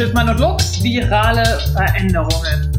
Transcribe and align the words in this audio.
Schiffmann 0.00 0.30
und 0.30 0.40
Lux, 0.40 0.82
virale 0.82 1.44
Veränderungen. 1.74 2.72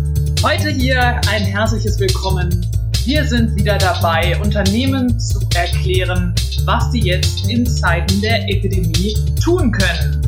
Heute 0.44 0.70
hier 0.70 1.21
ein 1.29 1.44
herzliches 1.44 1.99
Willkommen. 1.99 2.65
Wir 3.05 3.24
sind 3.26 3.55
wieder 3.55 3.78
dabei, 3.78 4.35
Unternehmen 4.42 5.20
zu 5.20 5.39
erklären, 5.56 6.34
was 6.65 6.92
sie 6.92 7.02
jetzt 7.02 7.47
in 7.47 7.63
Zeiten 7.67 8.20
der 8.24 8.49
Epidemie 8.49 9.15
tun 9.39 9.71
können. 9.71 10.20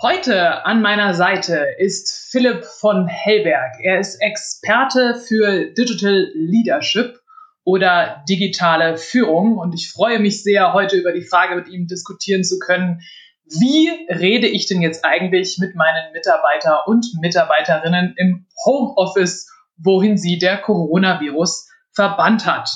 Heute 0.00 0.64
an 0.64 0.80
meiner 0.80 1.12
Seite 1.12 1.66
ist 1.76 2.30
Philipp 2.30 2.64
von 2.64 3.08
Hellberg. 3.08 3.74
Er 3.82 4.00
ist 4.00 4.22
Experte 4.22 5.16
für 5.16 5.66
Digital 5.74 6.28
Leadership 6.32 7.20
oder 7.64 8.24
digitale 8.26 8.96
Führung. 8.96 9.58
Und 9.58 9.74
ich 9.74 9.90
freue 9.90 10.18
mich 10.18 10.42
sehr, 10.42 10.72
heute 10.72 10.96
über 10.96 11.12
die 11.12 11.20
Frage 11.20 11.56
mit 11.56 11.68
ihm 11.68 11.86
diskutieren 11.86 12.42
zu 12.42 12.58
können, 12.58 13.02
wie 13.50 13.90
rede 14.12 14.46
ich 14.46 14.66
denn 14.66 14.82
jetzt 14.82 15.04
eigentlich 15.04 15.58
mit 15.58 15.74
meinen 15.74 16.12
Mitarbeiter 16.12 16.86
und 16.86 17.06
Mitarbeiterinnen 17.20 18.14
im 18.16 18.46
Homeoffice, 18.64 19.48
wohin 19.76 20.18
sie 20.18 20.38
der 20.38 20.58
Coronavirus 20.58 21.68
verbannt 21.92 22.46
hat. 22.46 22.70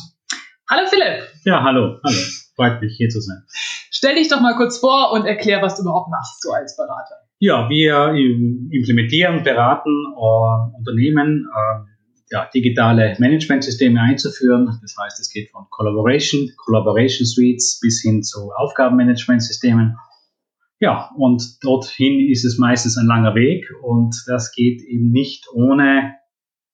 Hallo 0.71 0.87
Philipp. 0.89 1.29
Ja, 1.45 1.63
hallo, 1.63 1.99
hallo. 2.05 2.19
Freut 2.57 2.81
mich, 2.81 2.97
hier 2.97 3.09
zu 3.09 3.21
sein. 3.21 3.43
Stell 3.91 4.15
dich 4.15 4.29
doch 4.29 4.41
mal 4.41 4.57
kurz 4.57 4.79
vor 4.79 5.13
und 5.13 5.27
erklär, 5.27 5.63
was 5.63 5.77
du 5.77 5.83
überhaupt 5.83 6.11
machst, 6.11 6.43
so 6.43 6.53
als 6.53 6.77
Berater. 6.77 7.17
Ja, 7.39 7.69
wir 7.69 8.15
implementieren, 8.15 9.43
beraten 9.43 9.91
äh, 9.91 10.77
Unternehmen, 10.79 11.49
äh, 11.55 11.93
ja, 12.31 12.49
digitale 12.55 13.17
Managementsysteme 13.19 14.01
einzuführen. 14.01 14.79
Das 14.81 14.97
heißt, 14.99 15.21
es 15.21 15.31
geht 15.31 15.51
von 15.51 15.67
Collaboration, 15.71 16.51
Collaboration 16.57 17.27
Suites 17.27 17.79
bis 17.83 18.01
hin 18.01 18.23
zu 18.23 18.51
Aufgabenmanagementsystemen. 18.57 19.99
Ja, 20.83 21.13
und 21.17 21.63
dorthin 21.63 22.29
ist 22.29 22.45
es 22.45 22.59
meistens 22.59 22.99
ein 22.99 23.07
langer 23.07 23.37
Weg 23.37 23.73
und 23.83 24.17
das 24.27 24.51
geht 24.51 24.83
eben 24.83 25.13
nicht 25.13 25.47
ohne 25.55 26.17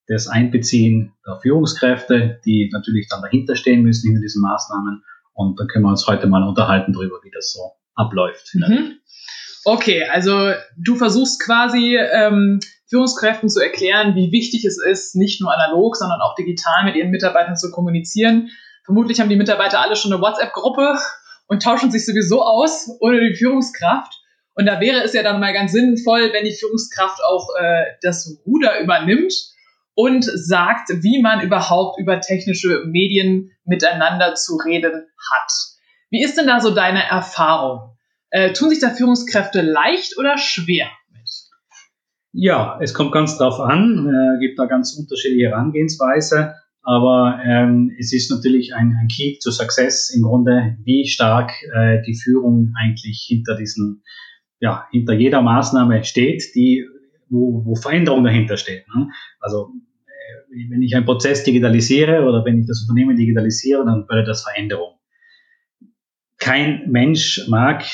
das 0.07 0.29
Einbeziehen 0.29 1.13
der 1.27 1.39
Führungskräfte, 1.43 2.41
die 2.47 2.71
natürlich 2.73 3.07
dann 3.11 3.21
dahinter 3.21 3.55
stehen 3.55 3.83
müssen 3.83 4.07
hinter 4.09 4.23
diesen 4.23 4.41
Maßnahmen. 4.41 5.05
Und 5.35 5.61
da 5.61 5.67
können 5.67 5.85
wir 5.85 5.91
uns 5.91 6.07
heute 6.07 6.27
mal 6.27 6.43
unterhalten 6.43 6.95
darüber, 6.95 7.17
wie 7.23 7.31
das 7.31 7.53
so 7.53 7.73
abläuft. 7.97 8.55
Mhm. 8.55 8.97
Okay, 9.67 10.05
also 10.05 10.53
du 10.79 10.95
versuchst 10.95 11.45
quasi 11.45 11.99
ähm, 11.99 12.61
Führungskräften 12.89 13.51
zu 13.51 13.61
erklären, 13.61 14.15
wie 14.15 14.33
wichtig 14.33 14.65
es 14.65 14.83
ist, 14.83 15.17
nicht 15.17 15.43
nur 15.43 15.53
analog, 15.53 15.97
sondern 15.97 16.23
auch 16.23 16.35
digital 16.35 16.87
mit 16.87 16.97
ihren 16.97 17.11
Mitarbeitern 17.11 17.57
zu 17.57 17.71
kommunizieren. 17.71 18.49
Vermutlich 18.87 19.21
haben 19.21 19.29
die 19.29 19.37
Mitarbeiter 19.37 19.83
alle 19.83 19.97
schon 19.97 20.15
eine 20.15 20.23
WhatsApp-Gruppe 20.23 20.97
und 21.49 21.63
tauschen 21.63 21.91
sich 21.91 22.07
sowieso 22.07 22.43
aus 22.43 22.89
ohne 23.01 23.21
die 23.21 23.35
Führungskraft. 23.35 24.13
Und 24.55 24.67
da 24.67 24.81
wäre 24.81 25.03
es 25.03 25.13
ja 25.13 25.23
dann 25.23 25.41
mal 25.41 25.53
ganz 25.53 25.73
sinnvoll, 25.73 26.33
wenn 26.33 26.45
die 26.45 26.55
Führungskraft 26.55 27.21
auch 27.25 27.49
äh, 27.61 27.85
das 28.03 28.39
Ruder 28.47 28.81
übernimmt 28.81 29.33
und 29.95 30.25
sagt, 30.25 30.91
wie 30.91 31.21
man 31.21 31.41
überhaupt 31.41 31.99
über 31.99 32.21
technische 32.21 32.85
Medien 32.87 33.51
miteinander 33.65 34.35
zu 34.35 34.57
reden 34.57 34.93
hat. 34.93 35.53
Wie 36.11 36.23
ist 36.23 36.39
denn 36.39 36.47
da 36.47 36.61
so 36.61 36.75
deine 36.75 37.03
Erfahrung? 37.05 37.97
Äh, 38.31 38.53
tun 38.53 38.71
sich 38.71 38.81
da 38.81 38.91
Führungskräfte 38.91 39.63
leicht 39.63 40.19
oder 40.19 40.39
schwer? 40.39 40.89
Ja, 42.33 42.79
es 42.81 42.95
kommt 42.95 43.13
ganz 43.13 43.39
drauf 43.39 43.59
an, 43.59 44.07
äh, 44.07 44.39
gibt 44.39 44.59
da 44.59 44.67
ganz 44.67 44.95
unterschiedliche 44.95 45.49
Herangehensweise, 45.49 46.55
aber 46.83 47.41
ähm, 47.45 47.95
es 47.99 48.13
ist 48.13 48.31
natürlich 48.31 48.75
ein, 48.75 48.97
ein 49.01 49.09
Key 49.09 49.39
to 49.43 49.51
Success 49.51 50.11
im 50.15 50.23
Grunde, 50.23 50.77
wie 50.85 51.07
stark 51.07 51.53
äh, 51.75 52.03
die 52.07 52.15
Führung 52.15 52.73
eigentlich 52.81 53.27
hinter 53.29 53.57
diesen, 53.57 54.03
ja, 54.61 54.87
hinter 54.91 55.15
jeder 55.15 55.43
Maßnahme 55.43 56.05
steht, 56.05 56.55
die, 56.55 56.87
wo, 57.29 57.65
wo 57.65 57.75
Veränderung 57.75 58.25
dahinter 58.25 58.57
steht. 58.57 58.87
Ne? 58.95 59.09
Also 59.41 59.71
äh, 60.07 60.71
wenn 60.71 60.83
ich 60.83 60.95
einen 60.97 61.05
Prozess 61.05 61.45
digitalisiere 61.45 62.25
oder 62.25 62.45
wenn 62.45 62.61
ich 62.61 62.67
das 62.67 62.87
Unternehmen 62.89 63.17
digitalisiere, 63.17 63.85
dann 63.85 64.07
bedeutet 64.07 64.29
das 64.29 64.43
Veränderung. 64.43 64.95
Kein 66.39 66.91
Mensch 66.91 67.47
mag 67.49 67.85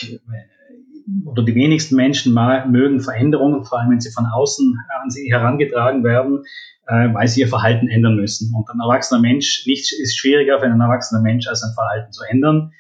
oder 1.27 1.45
die 1.45 1.55
wenigsten 1.55 1.97
Menschen 1.97 2.35
mögen 2.35 3.01
Veränderungen, 3.01 3.65
vor 3.65 3.81
allem 3.81 3.91
wenn 3.91 4.01
sie 4.01 4.11
von 4.11 4.27
außen 4.27 4.77
an 5.03 5.11
sie 5.11 5.31
herangetragen 5.31 6.03
werden, 6.05 6.45
äh, 6.87 7.13
weil 7.13 7.29
sie 7.29 7.41
ihr 7.41 7.49
Verhalten 7.49 7.89
ändern 7.89 8.17
müssen. 8.17 8.55
Und 8.55 8.69
ein 8.69 8.81
erwachsener 8.81 9.21
Mensch, 9.21 9.65
nichts 9.67 9.93
ist 9.93 10.19
schwieriger 10.19 10.59
für 10.59 10.67
einen 10.67 10.81
erwachsenen 10.81 11.23
Mensch, 11.23 11.47
als 11.47 11.63
ein 11.63 11.75
Verhalten 11.75 12.13
zu 12.13 12.23
ändern, 12.29 12.73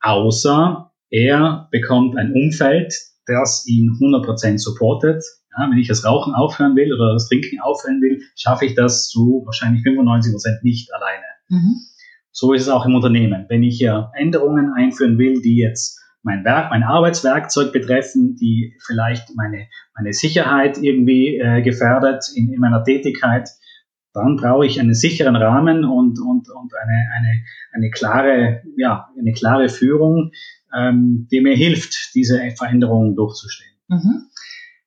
außer 0.00 0.92
er 1.10 1.68
bekommt 1.70 2.16
ein 2.16 2.32
Umfeld, 2.32 2.94
das 3.26 3.66
ihn 3.66 3.90
100% 3.90 4.58
supportet. 4.58 5.24
Ja, 5.56 5.68
wenn 5.70 5.78
ich 5.78 5.88
das 5.88 6.04
Rauchen 6.04 6.34
aufhören 6.34 6.76
will 6.76 6.92
oder 6.92 7.14
das 7.14 7.28
Trinken 7.28 7.60
aufhören 7.60 8.00
will, 8.02 8.20
schaffe 8.36 8.66
ich 8.66 8.74
das 8.74 9.08
zu 9.08 9.42
wahrscheinlich 9.46 9.82
95% 9.84 10.62
nicht 10.62 10.92
alleine. 10.92 11.24
Mhm. 11.48 11.76
So 12.30 12.52
ist 12.52 12.62
es 12.62 12.68
auch 12.68 12.84
im 12.84 12.94
Unternehmen. 12.94 13.46
Wenn 13.48 13.62
ich 13.62 13.78
hier 13.78 14.10
Änderungen 14.14 14.74
einführen 14.76 15.16
will, 15.18 15.40
die 15.40 15.56
jetzt 15.56 15.98
mein 16.26 16.44
Werk, 16.44 16.70
mein 16.70 16.82
Arbeitswerkzeug 16.82 17.72
betreffen, 17.72 18.36
die 18.36 18.76
vielleicht 18.84 19.34
meine, 19.36 19.68
meine 19.96 20.12
Sicherheit 20.12 20.76
irgendwie 20.76 21.38
äh, 21.38 21.62
gefährdet 21.62 22.24
in, 22.34 22.52
in 22.52 22.60
meiner 22.60 22.82
Tätigkeit, 22.82 23.48
dann 24.12 24.36
brauche 24.36 24.66
ich 24.66 24.80
einen 24.80 24.94
sicheren 24.94 25.36
Rahmen 25.36 25.84
und, 25.84 26.18
und, 26.18 26.50
und 26.50 26.72
eine, 26.74 27.04
eine, 27.16 27.44
eine, 27.72 27.90
klare, 27.90 28.62
ja, 28.76 29.08
eine 29.18 29.32
klare 29.32 29.68
Führung, 29.68 30.32
ähm, 30.76 31.28
die 31.30 31.40
mir 31.40 31.54
hilft, 31.54 32.14
diese 32.14 32.40
Veränderungen 32.56 33.14
durchzustehen. 33.14 33.70
Mhm. 33.88 34.26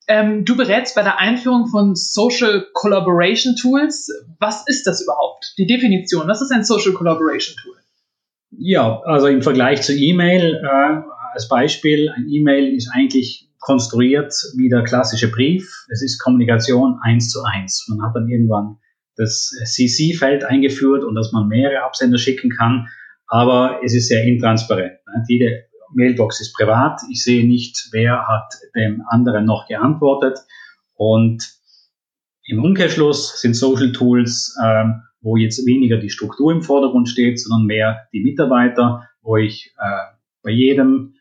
Ähm, 0.07 0.45
du 0.45 0.57
berätst 0.57 0.95
bei 0.95 1.03
der 1.03 1.19
Einführung 1.19 1.67
von 1.67 1.95
Social 1.95 2.65
Collaboration 2.73 3.55
Tools. 3.55 4.11
Was 4.39 4.67
ist 4.67 4.87
das 4.87 5.03
überhaupt? 5.03 5.53
Die 5.57 5.67
Definition. 5.67 6.27
Was 6.27 6.41
ist 6.41 6.51
ein 6.51 6.63
Social 6.65 6.93
Collaboration 6.93 7.55
Tool? 7.61 7.75
Ja, 8.51 8.99
also 9.05 9.27
im 9.27 9.43
Vergleich 9.43 9.83
zu 9.83 9.93
E-Mail 9.93 10.55
äh, 10.55 11.01
als 11.39 11.47
Beispiel, 11.47 12.09
ein 12.09 12.27
E-Mail 12.27 12.75
ist 12.75 12.89
eigentlich 12.93 13.47
konstruiert 13.61 14.33
wie 14.57 14.67
der 14.67 14.83
klassische 14.83 15.31
Brief. 15.31 15.85
Es 15.89 16.03
ist 16.03 16.21
Kommunikation 16.21 16.99
eins 17.01 17.29
zu 17.29 17.41
eins. 17.43 17.87
Man 17.87 18.05
hat 18.05 18.13
dann 18.13 18.27
irgendwann 18.27 18.75
das 19.15 19.49
CC-Feld 19.63 20.43
eingeführt 20.43 21.05
und 21.05 21.15
dass 21.15 21.31
man 21.31 21.47
mehrere 21.47 21.83
Absender 21.83 22.17
schicken 22.17 22.49
kann, 22.49 22.89
aber 23.27 23.79
es 23.85 23.95
ist 23.95 24.09
sehr 24.09 24.25
intransparent. 24.25 24.97
Jede 25.29 25.63
Mailbox 25.93 26.41
ist 26.41 26.53
privat. 26.53 26.99
Ich 27.09 27.23
sehe 27.23 27.47
nicht, 27.47 27.87
wer 27.93 28.27
hat 28.27 28.53
dem 28.75 29.01
anderen 29.07 29.45
noch 29.45 29.65
geantwortet. 29.65 30.39
Und 30.95 31.41
im 32.43 32.61
Umkehrschluss 32.61 33.39
sind 33.39 33.53
Social 33.55 33.93
Tools, 33.93 34.57
ähm, 34.61 35.03
wo 35.21 35.37
jetzt 35.37 35.65
weniger 35.65 35.97
die 35.97 36.09
Struktur 36.09 36.51
im 36.51 36.63
Vordergrund 36.63 37.07
steht, 37.07 37.39
sondern 37.39 37.65
mehr 37.65 38.07
die 38.11 38.23
Mitarbeiter, 38.23 39.07
wo 39.21 39.37
ich 39.37 39.73
äh, 39.79 40.19
bei 40.43 40.51
jedem 40.51 41.15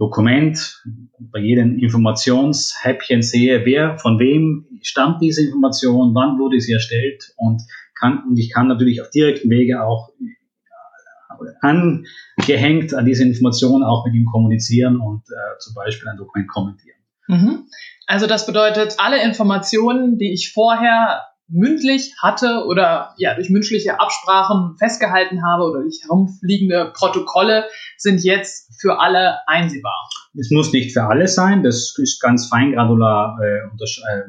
Dokument, 0.00 0.82
bei 1.18 1.40
jedem 1.40 1.78
Informationshäppchen 1.78 3.20
sehe, 3.20 3.66
wer, 3.66 3.98
von 3.98 4.18
wem 4.18 4.66
stammt 4.80 5.20
diese 5.20 5.44
Information, 5.44 6.14
wann 6.14 6.38
wurde 6.38 6.58
sie 6.58 6.72
erstellt 6.72 7.34
und 7.36 7.60
kann, 7.94 8.24
und 8.26 8.38
ich 8.38 8.50
kann 8.50 8.66
natürlich 8.66 9.02
auf 9.02 9.10
direkten 9.10 9.50
Wege 9.50 9.84
auch 9.84 10.08
äh, 10.18 11.46
angehängt 11.60 12.94
an 12.94 13.04
diese 13.04 13.24
Information 13.24 13.82
auch 13.82 14.06
mit 14.06 14.14
ihm 14.14 14.24
kommunizieren 14.24 15.00
und 15.00 15.22
äh, 15.28 15.58
zum 15.58 15.74
Beispiel 15.74 16.08
ein 16.08 16.16
Dokument 16.16 16.48
kommentieren. 16.48 16.98
Mhm. 17.28 17.66
Also 18.06 18.26
das 18.26 18.46
bedeutet, 18.46 18.94
alle 18.96 19.22
Informationen, 19.22 20.16
die 20.16 20.32
ich 20.32 20.50
vorher 20.54 21.20
mündlich 21.50 22.14
hatte 22.22 22.64
oder 22.66 23.14
ja 23.18 23.34
durch 23.34 23.50
mündliche 23.50 24.00
Absprachen 24.00 24.76
festgehalten 24.78 25.44
habe 25.44 25.64
oder 25.64 25.82
durch 25.82 26.00
herumfliegende 26.04 26.92
Protokolle 26.94 27.64
sind 27.96 28.22
jetzt 28.22 28.80
für 28.80 29.00
alle 29.00 29.46
einsehbar. 29.46 30.08
Es 30.38 30.50
muss 30.50 30.72
nicht 30.72 30.92
für 30.92 31.02
alle 31.02 31.28
sein, 31.28 31.62
das 31.62 31.96
ist 31.98 32.20
ganz 32.20 32.46
feingranular 32.46 33.38
äh, 33.42 33.58
äh, 33.58 34.22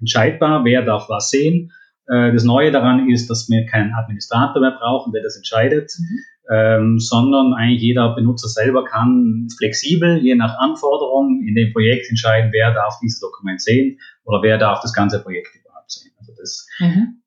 entscheidbar, 0.00 0.64
wer 0.64 0.82
darf 0.82 1.08
was 1.08 1.30
sehen. 1.30 1.70
Äh, 2.06 2.32
das 2.32 2.44
Neue 2.44 2.72
daran 2.72 3.10
ist, 3.10 3.28
dass 3.28 3.48
wir 3.48 3.66
keinen 3.66 3.92
Administrator 3.92 4.60
mehr 4.60 4.76
brauchen, 4.78 5.12
der 5.12 5.22
das 5.22 5.36
entscheidet, 5.36 5.92
mhm. 5.98 6.54
ähm, 6.54 6.98
sondern 6.98 7.52
eigentlich 7.54 7.82
jeder 7.82 8.14
Benutzer 8.14 8.48
selber 8.48 8.84
kann 8.84 9.48
flexibel, 9.58 10.18
je 10.18 10.34
nach 10.34 10.58
Anforderung 10.58 11.44
in 11.46 11.54
dem 11.54 11.72
Projekt 11.72 12.08
entscheiden, 12.08 12.50
wer 12.52 12.72
darf 12.72 12.98
dieses 13.02 13.20
Dokument 13.20 13.60
sehen 13.60 13.98
oder 14.24 14.42
wer 14.42 14.56
darf 14.56 14.80
das 14.80 14.94
ganze 14.94 15.22
Projekt 15.22 15.48
absehen. 15.84 16.12
Also 16.18 16.32
das, 16.38 16.66
mhm. 16.80 17.22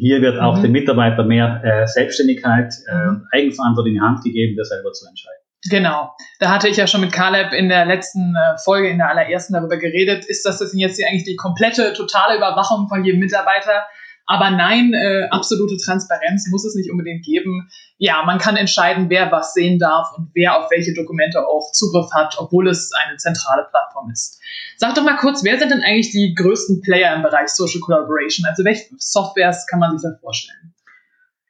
Hier 0.00 0.22
wird 0.22 0.38
auch 0.38 0.58
mhm. 0.58 0.62
dem 0.62 0.72
Mitarbeiter 0.72 1.24
mehr 1.24 1.60
äh, 1.64 1.86
Selbstständigkeit 1.86 2.72
äh, 2.86 3.08
und 3.08 3.26
Eigenverantwortung 3.32 3.88
in 3.88 3.94
die 3.94 4.00
Hand 4.00 4.22
gegeben, 4.22 4.56
das 4.56 4.68
selber 4.68 4.92
zu 4.92 5.06
entscheiden. 5.08 5.42
Genau. 5.70 6.12
Da 6.38 6.50
hatte 6.50 6.68
ich 6.68 6.76
ja 6.76 6.86
schon 6.86 7.00
mit 7.00 7.12
Caleb 7.12 7.52
in 7.52 7.68
der 7.68 7.84
letzten 7.84 8.36
äh, 8.36 8.56
Folge, 8.64 8.88
in 8.88 8.98
der 8.98 9.10
allerersten 9.10 9.54
darüber 9.54 9.76
geredet. 9.76 10.24
Ist 10.24 10.46
das, 10.46 10.58
das 10.58 10.72
jetzt 10.74 11.02
eigentlich 11.04 11.24
die 11.24 11.34
komplette, 11.34 11.92
totale 11.94 12.36
Überwachung 12.36 12.88
von 12.88 13.04
jedem 13.04 13.18
Mitarbeiter? 13.18 13.86
Aber 14.26 14.50
nein, 14.50 14.92
äh, 14.94 15.26
absolute 15.30 15.76
Transparenz 15.84 16.48
muss 16.50 16.64
es 16.64 16.76
nicht 16.76 16.92
unbedingt 16.92 17.24
geben. 17.24 17.68
Ja, 18.00 18.22
man 18.24 18.38
kann 18.38 18.56
entscheiden, 18.56 19.10
wer 19.10 19.32
was 19.32 19.54
sehen 19.54 19.80
darf 19.80 20.16
und 20.16 20.30
wer 20.32 20.56
auf 20.56 20.70
welche 20.70 20.94
Dokumente 20.94 21.44
auch 21.44 21.72
Zugriff 21.72 22.08
hat, 22.14 22.36
obwohl 22.38 22.68
es 22.68 22.92
eine 23.04 23.16
zentrale 23.16 23.66
Plattform 23.70 24.08
ist. 24.10 24.40
Sag 24.76 24.94
doch 24.94 25.02
mal 25.02 25.16
kurz, 25.16 25.42
wer 25.42 25.58
sind 25.58 25.72
denn 25.72 25.82
eigentlich 25.82 26.12
die 26.12 26.32
größten 26.36 26.80
Player 26.80 27.16
im 27.16 27.22
Bereich 27.22 27.48
Social 27.48 27.80
Collaboration? 27.80 28.46
Also 28.46 28.64
welche 28.64 28.84
Softwares 28.98 29.66
kann 29.66 29.80
man 29.80 29.98
sich 29.98 30.08
da 30.08 30.16
vorstellen? 30.20 30.72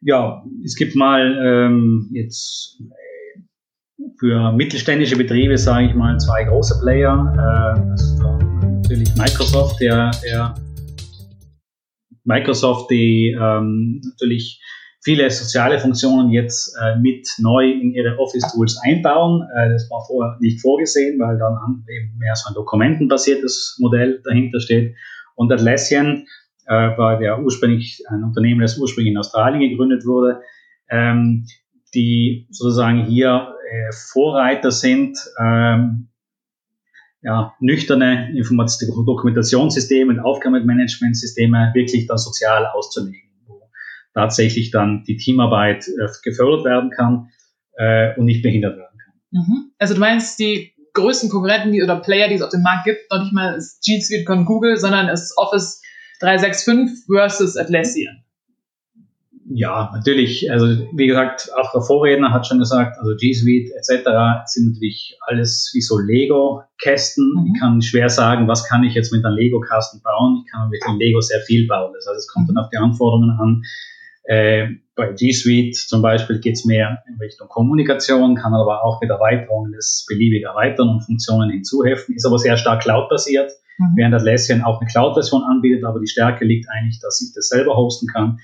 Ja, 0.01 0.43
es 0.65 0.75
gibt 0.75 0.97
mal 0.97 1.37
ähm, 1.45 2.09
jetzt 2.15 2.81
für 4.19 4.53
mittelständische 4.53 5.17
Betriebe, 5.17 5.59
sage 5.59 5.89
ich 5.89 5.95
mal, 5.95 6.17
zwei 6.19 6.45
große 6.45 6.81
Player. 6.81 7.77
Äh, 7.77 7.91
das 7.91 8.03
ist 8.03 8.19
natürlich 8.19 9.15
Microsoft, 9.17 9.81
der, 9.81 10.11
der 10.25 10.55
Microsoft, 12.25 12.91
die 12.91 13.37
ähm, 13.39 14.01
natürlich 14.03 14.63
viele 15.09 15.31
soziale 15.31 15.79
Funktionen 15.79 16.31
jetzt 16.31 16.77
äh, 16.77 16.99
mit 16.99 17.27
neu 17.39 17.65
in 17.71 17.95
ihre 17.95 18.19
Office-Tools 18.19 18.79
einbauen. 18.85 19.49
Äh, 19.57 19.71
das 19.71 19.89
war 19.91 20.05
vorher 20.07 20.37
nicht 20.39 20.61
vorgesehen, 20.61 21.19
weil 21.19 21.39
dann 21.39 21.57
eben 21.89 22.19
mehr 22.19 22.35
so 22.37 22.51
ein 22.51 22.55
dokumentenbasiertes 22.55 23.79
Modell 23.81 24.21
dahinter 24.23 24.61
steht. 24.61 24.95
Und 25.35 25.51
Atlassian 25.51 26.27
äh, 26.67 26.99
war 26.99 27.19
der 27.19 27.43
ursprünglich 27.43 28.03
ein 28.11 28.23
Unternehmen, 28.23 28.61
das 28.61 28.77
ursprünglich 28.77 29.13
in 29.13 29.19
Australien 29.19 29.71
gegründet 29.71 30.05
wurde, 30.05 30.43
ähm, 30.91 31.47
die 31.95 32.47
sozusagen 32.51 33.07
hier 33.07 33.55
äh, 33.71 33.91
Vorreiter 34.13 34.71
sind, 34.71 35.17
ähm, 35.41 36.09
ja, 37.23 37.55
nüchterne 37.61 38.37
Informations 38.37 38.95
Dokumentationssysteme 39.07 40.13
und 40.13 40.21
Aufgabenmanagementsysteme 40.21 41.71
wirklich 41.73 42.07
dann 42.07 42.19
sozial 42.19 42.67
auszulegen, 42.67 43.28
tatsächlich 44.15 44.71
dann 44.71 45.05
die 45.05 45.17
Teamarbeit 45.17 45.87
äh, 45.89 46.09
gefördert 46.23 46.65
werden 46.65 46.91
kann 46.91 47.29
äh, 47.77 48.19
und 48.19 48.25
nicht 48.25 48.43
behindert 48.43 48.77
werden 48.77 48.99
kann. 48.99 49.15
Mhm. 49.31 49.73
Also 49.79 49.95
du 49.95 50.01
meinst, 50.01 50.39
die 50.39 50.73
größten 50.95 51.31
Konkurrenten 51.31 51.73
die, 51.73 51.83
oder 51.83 51.97
Player, 52.01 52.29
die 52.29 52.35
es 52.35 52.43
auf 52.43 52.51
dem 52.51 52.63
Markt 52.63 52.85
gibt, 52.85 53.11
noch 53.11 53.23
nicht 53.23 53.33
mal 53.33 53.55
ist 53.55 53.83
G 53.85 54.01
Suite 54.01 54.27
von 54.27 54.45
Google, 54.45 54.77
sondern 54.77 55.09
ist 55.09 55.37
Office 55.37 55.83
365 56.21 57.05
versus 57.07 57.57
Atlassian 57.57 58.25
ja, 59.51 59.91
natürlich, 59.95 60.51
also 60.51 60.67
wie 60.93 61.07
gesagt, 61.07 61.51
auch 61.57 61.73
der 61.73 61.81
Vorredner 61.81 62.33
hat 62.33 62.47
schon 62.47 62.59
gesagt, 62.59 62.99
also 62.99 63.15
G 63.17 63.33
Suite 63.33 63.71
etc. 63.77 64.45
sind 64.47 64.75
natürlich 64.75 65.17
alles 65.23 65.71
wie 65.75 65.81
so 65.81 65.99
Lego-Kästen. 65.99 67.33
Mhm. 67.35 67.53
Ich 67.53 67.61
kann 67.61 67.83
schwer 67.83 68.11
sagen, 68.11 68.47
was 68.47 68.65
kann 68.69 68.85
ich 68.85 68.95
jetzt 68.95 69.13
mit 69.13 69.25
einem 69.25 69.37
Lego-Kasten 69.37 70.03
bauen. 70.03 70.43
Ich 70.45 70.53
kann 70.53 70.69
mit 70.69 70.83
dem 70.87 70.99
Lego 70.99 71.21
sehr 71.21 71.41
viel 71.41 71.67
bauen. 71.67 71.93
Das 71.95 72.07
heißt, 72.07 72.19
es 72.19 72.29
kommt 72.29 72.49
dann 72.49 72.59
auf 72.59 72.69
die 72.71 72.77
Anforderungen 72.77 73.31
an. 73.31 73.63
Äh, 74.29 74.77
bei 74.95 75.13
G 75.13 75.33
Suite 75.33 75.75
zum 75.75 76.03
Beispiel 76.03 76.39
geht 76.39 76.55
es 76.55 76.67
mehr 76.67 77.03
in 77.09 77.19
Richtung 77.19 77.49
Kommunikation, 77.49 78.35
kann 78.35 78.53
aber 78.53 78.85
auch 78.85 79.01
mit 79.01 79.09
Erweiterungen 79.09 79.73
das 79.73 80.05
beliebig 80.07 80.45
erweitern 80.45 80.89
und 80.91 81.01
Funktionen 81.01 81.51
hinzuheften, 81.51 82.15
ist 82.15 82.27
aber 82.27 82.39
sehr 82.39 82.59
stark 82.59 82.83
Cloud-basiert, 82.83 83.51
mhm. 83.79 83.97
während 83.97 84.15
Atlassian 84.15 84.63
auch 84.63 84.81
eine 84.81 84.91
Cloud-Version 84.91 85.43
anbietet, 85.45 85.85
aber 85.85 85.99
die 85.99 86.09
Stärke 86.09 86.45
liegt 86.45 86.69
eigentlich, 86.69 87.01
dass 87.01 87.23
ich 87.23 87.33
das 87.35 87.49
selber 87.49 87.75
hosten 87.77 88.07
kann 88.07 88.39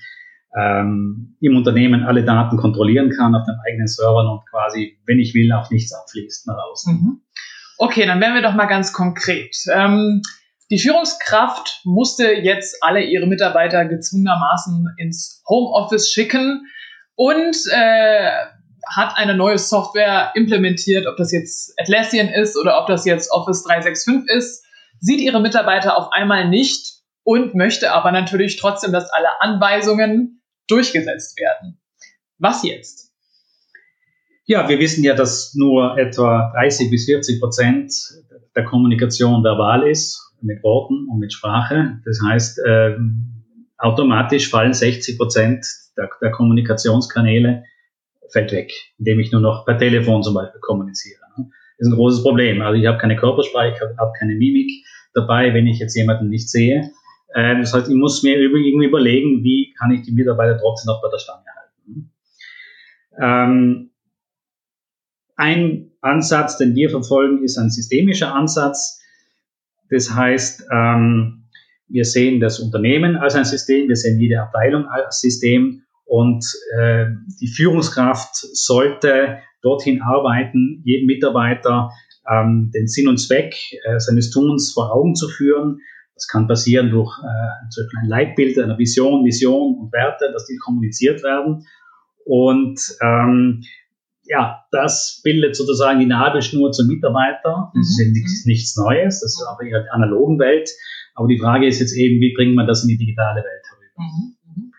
ähm, 0.57 1.35
im 1.39 1.55
Unternehmen 1.55 2.03
alle 2.03 2.23
Daten 2.23 2.57
kontrollieren 2.57 3.11
kann 3.11 3.35
auf 3.35 3.45
den 3.45 3.55
eigenen 3.67 3.87
Servern 3.87 4.27
und 4.27 4.49
quasi, 4.49 4.97
wenn 5.05 5.19
ich 5.19 5.33
will, 5.33 5.51
auch 5.51 5.69
nichts 5.69 5.93
abfließt 5.93 6.47
nach 6.47 6.57
außen. 6.71 6.93
Mhm. 6.93 7.21
Okay, 7.77 8.05
dann 8.05 8.21
werden 8.21 8.35
wir 8.35 8.41
doch 8.41 8.55
mal 8.55 8.67
ganz 8.67 8.93
konkret. 8.93 9.55
Ähm, 9.71 10.21
die 10.71 10.79
Führungskraft 10.79 11.81
musste 11.83 12.33
jetzt 12.33 12.77
alle 12.81 13.01
ihre 13.01 13.27
Mitarbeiter 13.27 13.85
gezwungenermaßen 13.85 14.95
ins 14.97 15.43
Homeoffice 15.47 16.11
schicken 16.11 16.65
und 17.15 17.55
äh, 17.71 18.31
hat 18.87 19.17
eine 19.17 19.35
neue 19.35 19.57
Software 19.57 20.31
implementiert, 20.35 21.07
ob 21.07 21.17
das 21.17 21.31
jetzt 21.31 21.73
Atlassian 21.79 22.29
ist 22.29 22.57
oder 22.57 22.79
ob 22.81 22.87
das 22.87 23.05
jetzt 23.05 23.31
Office 23.31 23.63
365 23.63 24.29
ist, 24.35 24.63
sieht 24.99 25.19
ihre 25.19 25.41
Mitarbeiter 25.41 25.97
auf 25.97 26.11
einmal 26.11 26.49
nicht 26.49 27.01
und 27.23 27.55
möchte 27.55 27.91
aber 27.91 28.11
natürlich 28.11 28.57
trotzdem, 28.57 28.91
dass 28.91 29.09
alle 29.11 29.41
Anweisungen 29.41 30.41
durchgesetzt 30.67 31.39
werden. 31.39 31.79
Was 32.37 32.63
jetzt? 32.63 33.11
Ja, 34.45 34.69
wir 34.69 34.79
wissen 34.79 35.03
ja, 35.03 35.15
dass 35.15 35.53
nur 35.55 35.97
etwa 35.97 36.51
30 36.55 36.91
bis 36.91 37.05
40 37.05 37.39
Prozent 37.39 37.91
der 38.55 38.63
Kommunikation 38.63 39.43
verbal 39.43 39.87
ist, 39.87 40.24
mit 40.41 40.63
Worten 40.63 41.07
und 41.09 41.19
mit 41.19 41.33
Sprache. 41.33 41.99
Das 42.05 42.19
heißt, 42.25 42.59
äh, 42.59 42.97
automatisch 43.77 44.49
fallen 44.49 44.73
60 44.73 45.17
Prozent 45.17 45.65
der, 45.97 46.09
der, 46.21 46.31
Kommunikationskanäle 46.31 47.63
fällt 48.31 48.51
weg, 48.51 48.71
indem 48.97 49.19
ich 49.19 49.31
nur 49.31 49.41
noch 49.41 49.65
per 49.65 49.77
Telefon 49.77 50.23
zum 50.23 50.33
Beispiel 50.33 50.59
kommuniziere. 50.61 51.19
Das 51.77 51.87
ist 51.87 51.93
ein 51.93 51.97
großes 51.97 52.23
Problem. 52.23 52.61
Also 52.61 52.79
ich 52.79 52.87
habe 52.87 52.97
keine 52.97 53.15
Körpersprache, 53.15 53.73
ich 53.73 53.81
habe 53.81 54.11
keine 54.17 54.35
Mimik 54.35 54.71
dabei, 55.13 55.53
wenn 55.53 55.67
ich 55.67 55.79
jetzt 55.79 55.95
jemanden 55.95 56.29
nicht 56.29 56.49
sehe. 56.49 56.91
Ähm, 57.35 57.61
das 57.61 57.73
heißt, 57.73 57.89
ich 57.89 57.95
muss 57.95 58.23
mir 58.23 58.37
irgendwie 58.39 58.85
überlegen, 58.85 59.43
wie 59.43 59.73
kann 59.77 59.91
ich 59.91 60.03
die 60.03 60.11
Mitarbeiter 60.11 60.57
trotzdem 60.57 60.87
noch 60.87 61.01
bei 61.01 61.09
der 61.11 61.19
Stange 61.19 61.43
halten. 61.57 62.11
Ähm, 63.21 63.91
ein 65.35 65.91
Ansatz, 66.01 66.57
den 66.57 66.75
wir 66.75 66.89
verfolgen, 66.89 67.43
ist 67.43 67.57
ein 67.57 67.69
systemischer 67.69 68.33
Ansatz. 68.33 69.01
Das 69.95 70.13
heißt, 70.13 70.67
ähm, 70.73 71.45
wir 71.87 72.03
sehen 72.03 72.41
das 72.41 72.59
Unternehmen 72.59 73.15
als 73.15 73.35
ein 73.35 73.45
System, 73.45 73.87
wir 73.87 73.95
sehen 73.95 74.19
jede 74.19 74.41
Abteilung 74.41 74.87
als 74.87 75.21
System 75.21 75.83
und 76.03 76.43
äh, 76.77 77.05
die 77.39 77.47
Führungskraft 77.47 78.35
sollte 78.35 79.37
dorthin 79.61 80.01
arbeiten, 80.01 80.81
jedem 80.83 81.07
Mitarbeiter 81.07 81.91
ähm, 82.29 82.71
den 82.75 82.87
Sinn 82.87 83.07
und 83.07 83.19
Zweck 83.19 83.55
äh, 83.85 83.99
seines 83.99 84.31
Tuns 84.31 84.73
vor 84.73 84.93
Augen 84.93 85.15
zu 85.15 85.29
führen, 85.29 85.79
das 86.13 86.27
kann 86.27 86.45
passieren 86.47 86.89
durch 86.91 87.17
äh, 87.23 87.81
ein 88.01 88.09
Leitbild, 88.09 88.59
eine 88.59 88.77
Vision, 88.77 89.23
Mission 89.23 89.77
und 89.79 89.93
Werte, 89.93 90.29
dass 90.33 90.45
die 90.45 90.57
kommuniziert 90.57 91.23
werden. 91.23 91.65
Und 92.25 92.79
ähm, 93.01 93.61
ja, 94.27 94.65
das 94.71 95.21
bildet 95.23 95.55
sozusagen 95.55 95.99
die 95.99 96.05
Nabelschnur 96.05 96.71
zum 96.71 96.87
Mitarbeiter. 96.87 97.71
Das 97.73 97.89
ist 97.89 98.07
mhm. 98.07 98.13
nichts, 98.45 98.75
Neues, 98.77 99.21
das 99.21 99.33
ist 99.33 99.47
auch 99.47 99.59
in 99.59 99.69
der 99.69 99.85
analogen 99.93 100.39
Welt. 100.39 100.69
Aber 101.13 101.27
die 101.27 101.39
Frage 101.39 101.67
ist 101.67 101.79
jetzt 101.79 101.95
eben, 101.95 102.19
wie 102.19 102.33
bringt 102.33 102.55
man 102.55 102.67
das 102.67 102.83
in 102.83 102.89
die 102.89 102.97
digitale 102.97 103.41
Welt 103.41 103.63
herüber? 103.69 103.97
Mhm. 103.97 104.35
mhm. 104.55 104.71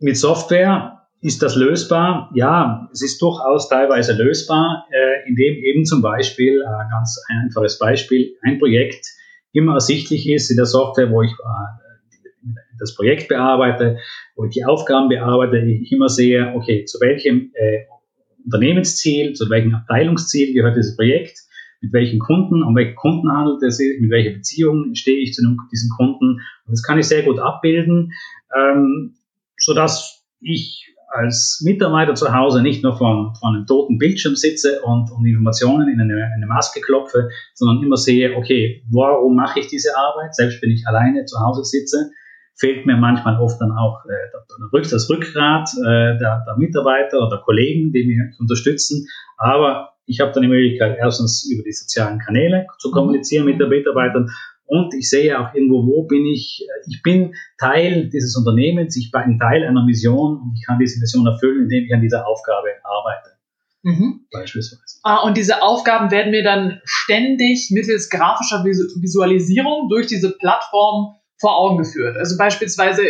Mit 0.00 0.16
Software 0.16 0.94
ist 1.20 1.42
das 1.42 1.56
lösbar? 1.56 2.30
Ja, 2.34 2.88
es 2.92 3.00
ist 3.00 3.22
durchaus 3.22 3.68
teilweise 3.68 4.12
lösbar, 4.12 4.86
äh, 4.90 5.28
indem 5.28 5.54
eben 5.62 5.84
zum 5.84 6.02
Beispiel, 6.02 6.60
äh, 6.60 6.90
ganz 6.90 7.18
ein 7.28 7.44
einfaches 7.44 7.78
Beispiel, 7.78 8.36
ein 8.42 8.58
Projekt 8.58 9.06
immer 9.52 9.74
ersichtlich 9.74 10.28
ist 10.28 10.50
in 10.50 10.56
der 10.56 10.66
Software, 10.66 11.10
wo 11.10 11.22
ich 11.22 11.30
äh, 11.30 11.83
das 12.78 12.94
Projekt 12.94 13.28
bearbeite, 13.28 13.98
wo 14.36 14.44
ich 14.44 14.52
die 14.52 14.64
Aufgaben 14.64 15.08
bearbeite, 15.08 15.58
ich 15.58 15.90
immer 15.92 16.08
sehe, 16.08 16.52
okay, 16.54 16.84
zu 16.84 17.00
welchem 17.00 17.50
äh, 17.54 17.84
Unternehmensziel, 18.44 19.32
zu 19.32 19.48
welchem 19.48 19.74
Abteilungsziel 19.74 20.52
gehört 20.52 20.76
dieses 20.76 20.96
Projekt, 20.96 21.38
mit 21.80 21.92
welchen 21.92 22.18
Kunden, 22.18 22.62
um 22.62 22.74
welche 22.76 22.94
Kunden 22.94 23.30
handelt 23.30 23.62
es 23.62 23.76
sich, 23.76 24.00
mit 24.00 24.10
welcher 24.10 24.30
Beziehung 24.30 24.94
stehe 24.94 25.20
ich 25.20 25.34
zu 25.34 25.42
diesem 25.70 25.90
Kunden. 25.90 26.40
Und 26.66 26.72
das 26.72 26.82
kann 26.82 26.98
ich 26.98 27.06
sehr 27.06 27.22
gut 27.22 27.38
abbilden, 27.38 28.12
ähm, 28.56 29.16
sodass 29.56 30.24
ich 30.40 30.94
als 31.14 31.62
Mitarbeiter 31.64 32.14
zu 32.14 32.34
Hause 32.34 32.60
nicht 32.60 32.82
nur 32.82 32.96
vor, 32.96 33.34
vor 33.38 33.48
einem 33.48 33.66
toten 33.66 33.98
Bildschirm 33.98 34.34
sitze 34.34 34.82
und, 34.82 35.10
und 35.12 35.24
Informationen 35.24 35.88
in 35.88 36.00
eine, 36.00 36.32
eine, 36.34 36.46
Maske 36.46 36.80
klopfe, 36.80 37.28
sondern 37.54 37.84
immer 37.84 37.96
sehe, 37.96 38.34
okay, 38.36 38.82
warum 38.90 39.36
mache 39.36 39.60
ich 39.60 39.68
diese 39.68 39.96
Arbeit? 39.96 40.34
Selbst 40.34 40.60
wenn 40.60 40.70
ich 40.70 40.86
alleine 40.88 41.24
zu 41.24 41.38
Hause 41.38 41.62
sitze, 41.64 42.10
fehlt 42.56 42.86
mir 42.86 42.96
manchmal 42.96 43.40
oft 43.40 43.60
dann 43.60 43.72
auch 43.72 44.04
äh, 44.06 44.80
das 44.90 45.10
Rückgrat 45.10 45.68
äh, 45.78 46.18
der, 46.18 46.44
der 46.46 46.56
Mitarbeiter 46.56 47.26
oder 47.26 47.42
Kollegen, 47.44 47.92
die 47.92 48.04
mich 48.06 48.18
unterstützen. 48.38 49.06
Aber 49.36 49.94
ich 50.06 50.20
habe 50.20 50.32
dann 50.32 50.42
die 50.42 50.48
Möglichkeit, 50.48 50.98
erstens 51.00 51.50
über 51.50 51.62
die 51.62 51.72
sozialen 51.72 52.18
Kanäle 52.18 52.66
zu 52.78 52.90
kommunizieren 52.90 53.46
mit 53.46 53.60
den 53.60 53.68
Mitarbeitern 53.68 54.28
und 54.66 54.94
ich 54.94 55.10
sehe 55.10 55.38
auch 55.38 55.54
irgendwo, 55.54 55.86
wo 55.86 56.06
bin 56.06 56.24
ich, 56.26 56.66
ich 56.88 57.02
bin 57.02 57.34
Teil 57.58 58.08
dieses 58.08 58.34
Unternehmens, 58.36 58.96
ich 58.96 59.10
bin 59.10 59.38
Teil 59.38 59.64
einer 59.64 59.84
Mission 59.84 60.38
und 60.38 60.54
ich 60.58 60.66
kann 60.66 60.78
diese 60.78 61.00
Mission 61.00 61.26
erfüllen, 61.26 61.64
indem 61.64 61.84
ich 61.84 61.94
an 61.94 62.00
dieser 62.00 62.26
Aufgabe 62.26 62.68
arbeite. 62.82 63.30
Mhm. 63.82 64.26
Beispielsweise. 64.32 64.98
Ah, 65.02 65.22
und 65.26 65.36
diese 65.36 65.62
Aufgaben 65.62 66.10
werden 66.10 66.30
mir 66.30 66.42
dann 66.42 66.80
ständig 66.84 67.70
mittels 67.70 68.08
grafischer 68.08 68.64
Visualisierung 68.64 69.90
durch 69.90 70.06
diese 70.06 70.30
Plattform 70.38 71.16
vor 71.40 71.56
Augen 71.56 71.78
geführt. 71.78 72.16
Also 72.16 72.36
beispielsweise, 72.36 73.02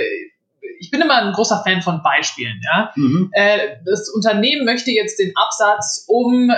ich 0.78 0.90
bin 0.90 1.00
immer 1.00 1.22
ein 1.22 1.32
großer 1.32 1.62
Fan 1.64 1.82
von 1.82 2.02
Beispielen. 2.02 2.60
Ja? 2.62 2.92
Mhm. 2.96 3.30
Äh, 3.32 3.76
das 3.84 4.10
Unternehmen 4.10 4.64
möchte 4.64 4.90
jetzt 4.90 5.18
den 5.18 5.32
Absatz 5.36 6.04
um 6.08 6.50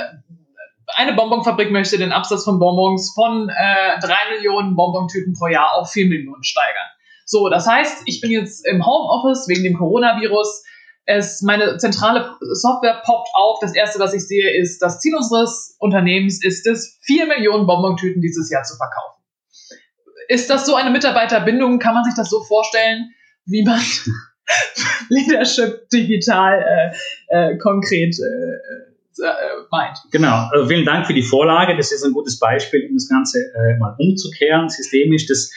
eine 0.95 1.15
Bonbonfabrik 1.15 1.71
möchte 1.71 1.99
den 1.99 2.13
Absatz 2.13 2.45
von 2.45 2.59
Bonbons 2.59 3.13
von 3.15 3.49
äh, 3.49 4.01
drei 4.01 4.35
Millionen 4.35 4.77
Bonbontüten 4.77 5.35
pro 5.35 5.49
Jahr 5.49 5.75
auf 5.75 5.91
vier 5.91 6.07
Millionen 6.07 6.45
steigern. 6.45 6.87
So, 7.25 7.49
das 7.49 7.67
heißt, 7.67 8.03
ich 8.07 8.21
bin 8.21 8.31
jetzt 8.31 8.67
im 8.67 8.87
Homeoffice 8.87 9.49
wegen 9.49 9.65
dem 9.65 9.77
Coronavirus. 9.77 10.65
Es, 11.07 11.43
meine 11.43 11.77
zentrale 11.79 12.37
Software 12.53 13.03
poppt 13.05 13.29
auf. 13.35 13.59
Das 13.61 13.75
erste, 13.75 13.99
was 13.99 14.15
ich 14.15 14.27
sehe, 14.27 14.57
ist, 14.57 14.81
das 14.81 15.01
Ziel 15.01 15.17
unseres 15.17 15.77
Unternehmens 15.79 16.43
ist 16.45 16.67
es, 16.67 16.99
vier 17.03 17.27
Millionen 17.27 17.67
Bonbontüten 17.67 18.23
dieses 18.23 18.51
Jahr 18.51 18.63
zu 18.63 18.77
verkaufen. 18.77 19.16
Ist 20.29 20.51
das 20.51 20.67
so 20.67 20.75
eine 20.75 20.91
Mitarbeiterbindung? 20.91 21.79
Kann 21.79 21.95
man 21.95 22.05
sich 22.05 22.15
das 22.15 22.31
so 22.31 22.43
vorstellen, 22.43 23.11
wie 23.47 23.65
man 23.65 23.81
Leadership 25.09 25.89
digital 25.91 26.93
äh, 27.31 27.53
äh, 27.53 27.59
konkret 27.59 28.17
äh, 28.19 29.23
äh, 29.23 29.33
meint? 29.71 29.99
Genau. 30.11 30.49
Also 30.53 30.67
vielen 30.67 30.85
Dank 30.85 31.07
für 31.07 31.15
die 31.15 31.23
Vorlage. 31.23 31.77
Das 31.77 31.93
ist 31.93 32.05
ein 32.05 32.13
gutes 32.13 32.39
Beispiel, 32.39 32.87
um 32.89 32.95
das 32.95 33.09
Ganze 33.09 33.39
äh, 33.39 33.79
mal 33.79 33.95
umzukehren, 33.99 34.69
systemisch. 34.69 35.27
Das, 35.27 35.51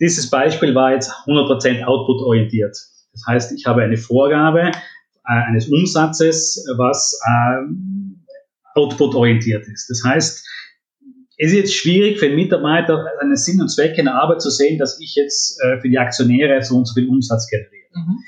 dieses 0.00 0.30
Beispiel 0.30 0.74
war 0.74 0.92
jetzt 0.92 1.10
100% 1.26 1.84
output-orientiert. 1.84 2.76
Das 3.12 3.22
heißt, 3.26 3.52
ich 3.52 3.66
habe 3.66 3.82
eine 3.82 3.96
Vorgabe 3.96 4.70
äh, 4.70 4.72
eines 5.24 5.68
Umsatzes, 5.68 6.64
was 6.76 7.18
äh, 7.26 8.78
output-orientiert 8.78 9.66
ist. 9.66 9.88
Das 9.88 10.02
heißt, 10.04 10.46
es 11.38 11.52
ist 11.52 11.56
jetzt 11.56 11.74
schwierig 11.74 12.18
für 12.18 12.26
einen 12.26 12.34
Mitarbeiter 12.34 13.06
einen 13.20 13.36
Sinn 13.36 13.60
und 13.60 13.68
Zweck 13.68 13.96
in 13.96 14.06
der 14.06 14.14
Arbeit 14.14 14.42
zu 14.42 14.50
sehen, 14.50 14.78
dass 14.78 15.00
ich 15.00 15.14
jetzt 15.14 15.60
äh, 15.62 15.80
für 15.80 15.88
die 15.88 15.98
Aktionäre 15.98 16.62
so 16.62 16.76
und 16.76 16.86
so 16.86 16.94
viel 16.94 17.08
Umsatz 17.08 17.48
generiere. 17.48 17.90
Mhm. 17.94 18.18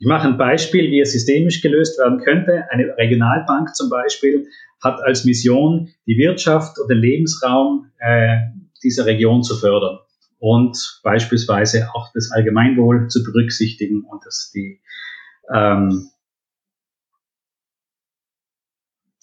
Ich 0.00 0.06
mache 0.06 0.28
ein 0.28 0.36
Beispiel, 0.38 0.90
wie 0.90 1.00
es 1.00 1.12
systemisch 1.12 1.60
gelöst 1.62 1.98
werden 1.98 2.18
könnte. 2.18 2.64
Eine 2.70 2.96
Regionalbank 2.96 3.74
zum 3.76 3.88
Beispiel 3.88 4.46
hat 4.82 5.00
als 5.02 5.24
Mission, 5.24 5.90
die 6.06 6.16
Wirtschaft 6.16 6.78
und 6.78 6.88
den 6.90 6.98
Lebensraum 6.98 7.86
äh, 7.98 8.38
dieser 8.82 9.06
Region 9.06 9.42
zu 9.42 9.56
fördern 9.56 9.98
und 10.38 11.00
beispielsweise 11.04 11.88
auch 11.94 12.10
das 12.14 12.32
Allgemeinwohl 12.32 13.08
zu 13.08 13.22
berücksichtigen 13.22 14.04
und 14.10 14.24
dass 14.24 14.50
die 14.54 14.80
ähm, 15.54 16.08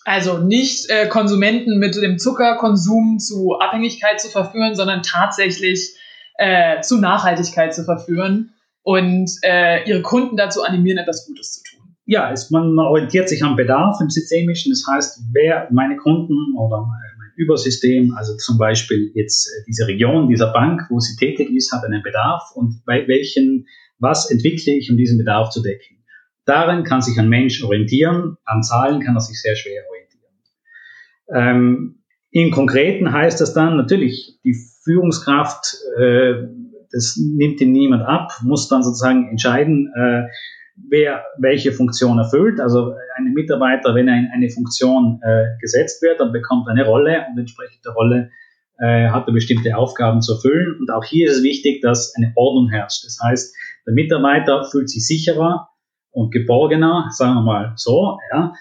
also 0.08 0.38
nicht 0.38 0.90
äh, 0.90 1.08
Konsumenten 1.08 1.80
mit 1.80 1.96
dem 1.96 2.18
Zuckerkonsum 2.18 3.20
zu 3.20 3.60
Abhängigkeit 3.60 4.22
zu 4.22 4.30
verführen, 4.30 4.74
sondern 4.74 5.04
tatsächlich 5.04 5.98
äh, 6.38 6.80
zu 6.80 6.98
Nachhaltigkeit 6.98 7.76
zu 7.76 7.84
verführen 7.84 8.54
und 8.84 9.30
äh, 9.44 9.84
ihre 9.86 10.02
Kunden 10.02 10.38
dazu 10.38 10.64
animieren, 10.64 10.98
etwas 10.98 11.28
Gutes 11.28 11.52
zu 11.52 11.64
tun. 11.64 11.96
Ja, 12.06 12.32
es, 12.32 12.50
man 12.52 12.80
orientiert 12.80 13.28
sich 13.28 13.44
am 13.44 13.58
Bedarf 13.58 14.00
im 14.00 14.10
Systemischen. 14.10 14.72
Das 14.72 14.86
heißt, 14.90 15.24
wer 15.34 15.68
meine 15.72 15.98
Kunden 15.98 16.56
oder 16.58 16.88
Übersystem, 17.36 18.16
also 18.16 18.38
zum 18.38 18.58
Beispiel 18.58 19.12
jetzt 19.14 19.48
äh, 19.48 19.66
diese 19.68 19.88
Region 19.88 20.30
dieser 20.30 20.54
Bank, 20.54 20.84
wo 20.90 21.02
sie 21.02 21.18
tätig 21.18 21.50
ist, 21.54 21.74
hat 21.74 21.84
einen 21.84 22.02
Bedarf 22.02 22.44
und 22.56 22.82
bei 22.86 23.06
welchen, 23.10 23.68
was 24.00 24.32
entwickle 24.32 24.72
ich, 24.72 24.90
um 24.90 24.96
diesen 24.96 25.18
Bedarf 25.18 25.50
zu 25.50 25.62
decken. 25.62 25.98
Darin 26.46 26.86
kann 26.86 27.02
sich 27.02 27.20
ein 27.20 27.28
Mensch 27.28 27.62
orientieren, 27.62 28.38
an 28.46 28.64
Zahlen 28.64 29.02
kann 29.02 29.18
er 29.18 29.20
sich 29.20 29.42
sehr 29.42 29.58
schwer 29.58 29.82
orientieren. 29.82 29.97
Ähm, 31.34 32.04
Im 32.32 32.52
Konkreten 32.52 33.12
heißt 33.12 33.42
das 33.42 33.54
dann 33.54 33.78
natürlich, 33.78 34.40
die 34.44 34.56
Führungskraft, 34.84 35.78
äh, 36.00 36.48
das 36.92 37.18
nimmt 37.18 37.60
ihm 37.62 37.72
niemand 37.72 38.04
ab, 38.04 38.32
muss 38.44 38.70
dann 38.70 38.84
sozusagen 38.84 39.30
entscheiden, 39.30 39.92
äh, 39.96 40.28
wer 40.90 41.24
welche 41.40 41.72
Funktion 41.72 42.18
erfüllt. 42.18 42.60
Also 42.60 42.94
ein 43.18 43.34
Mitarbeiter, 43.34 43.96
wenn 43.96 44.08
er 44.08 44.18
in 44.18 44.30
eine 44.34 44.50
Funktion 44.50 45.20
äh, 45.24 45.58
gesetzt 45.60 46.02
wird, 46.02 46.20
dann 46.20 46.32
bekommt 46.32 46.68
er 46.68 46.72
eine 46.72 46.86
Rolle 46.86 47.26
und 47.30 47.40
entsprechend 47.40 47.84
der 47.86 47.94
Rolle 47.94 48.30
äh, 48.80 49.10
hat 49.10 49.28
er 49.28 49.34
bestimmte 49.34 49.76
Aufgaben 49.76 50.22
zu 50.22 50.34
erfüllen. 50.34 50.78
Und 50.80 50.92
auch 50.92 51.04
hier 51.04 51.30
ist 51.30 51.38
es 51.38 51.44
wichtig, 51.44 51.82
dass 51.82 52.14
eine 52.16 52.32
Ordnung 52.36 52.70
herrscht. 52.70 53.06
Das 53.06 53.20
heißt, 53.22 53.56
der 53.86 53.94
Mitarbeiter 53.94 54.66
fühlt 54.66 54.90
sich 54.90 55.06
sicherer 55.06 55.70
und 56.12 56.32
geborgener, 56.32 57.10
sagen 57.12 57.36
wir 57.36 57.42
mal 57.42 57.74
so, 57.76 58.20
ja, 58.32 58.54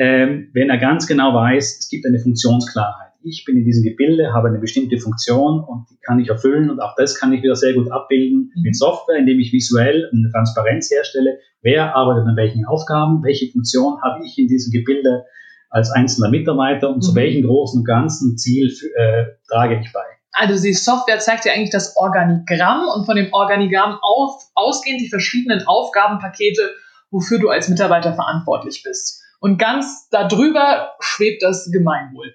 ähm, 0.00 0.50
wenn 0.52 0.70
er 0.70 0.78
ganz 0.78 1.06
genau 1.06 1.34
weiß, 1.34 1.78
es 1.80 1.88
gibt 1.88 2.06
eine 2.06 2.18
Funktionsklarheit 2.18 3.10
ich 3.22 3.44
bin 3.44 3.56
in 3.56 3.64
diesem 3.64 3.84
Gebilde, 3.84 4.32
habe 4.32 4.48
eine 4.48 4.58
bestimmte 4.58 4.98
Funktion 4.98 5.62
und 5.62 5.86
die 5.90 5.98
kann 6.02 6.18
ich 6.20 6.28
erfüllen 6.28 6.70
und 6.70 6.80
auch 6.80 6.94
das 6.96 7.18
kann 7.18 7.32
ich 7.32 7.42
wieder 7.42 7.56
sehr 7.56 7.74
gut 7.74 7.90
abbilden 7.90 8.52
mhm. 8.54 8.62
mit 8.62 8.76
Software, 8.76 9.18
indem 9.18 9.38
ich 9.40 9.52
visuell 9.52 10.08
eine 10.12 10.30
Transparenz 10.32 10.90
herstelle. 10.90 11.38
Wer 11.62 11.94
arbeitet 11.94 12.26
an 12.26 12.36
welchen 12.36 12.64
Aufgaben, 12.64 13.22
welche 13.22 13.50
Funktion 13.52 14.00
habe 14.02 14.24
ich 14.24 14.38
in 14.38 14.48
diesem 14.48 14.72
Gebilde 14.72 15.24
als 15.68 15.90
einzelner 15.90 16.30
Mitarbeiter 16.30 16.88
und 16.88 16.96
mhm. 16.96 17.02
zu 17.02 17.14
welchem 17.14 17.46
großen 17.46 17.80
und 17.80 17.86
ganzen 17.86 18.38
Ziel 18.38 18.72
äh, 18.96 19.24
trage 19.48 19.80
ich 19.80 19.92
bei. 19.92 20.00
Also 20.32 20.62
die 20.62 20.72
Software 20.72 21.18
zeigt 21.18 21.44
ja 21.44 21.52
eigentlich 21.52 21.70
das 21.70 21.96
Organigramm 21.96 22.84
und 22.94 23.04
von 23.04 23.16
dem 23.16 23.32
Organigramm 23.32 23.98
auf, 24.00 24.42
ausgehend 24.54 25.00
die 25.00 25.08
verschiedenen 25.08 25.66
Aufgabenpakete, 25.66 26.70
wofür 27.10 27.38
du 27.38 27.48
als 27.48 27.68
Mitarbeiter 27.68 28.14
verantwortlich 28.14 28.82
bist. 28.84 29.19
Und 29.40 29.58
ganz 29.58 30.08
darüber 30.10 30.92
schwebt 31.00 31.42
das 31.42 31.70
Gemeinwohl. 31.72 32.34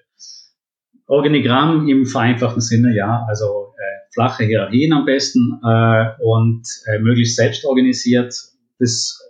Organigramm 1.06 1.88
im 1.88 2.04
vereinfachten 2.04 2.60
Sinne, 2.60 2.94
ja, 2.94 3.24
also 3.28 3.74
äh, 3.78 4.12
flache 4.12 4.44
Hierarchien 4.44 4.92
am 4.92 5.04
besten 5.04 5.60
äh, 5.64 6.06
und 6.20 6.66
äh, 6.86 6.98
möglichst 6.98 7.36
selbst 7.36 7.64
organisiert. 7.64 8.34
Das 8.80 9.22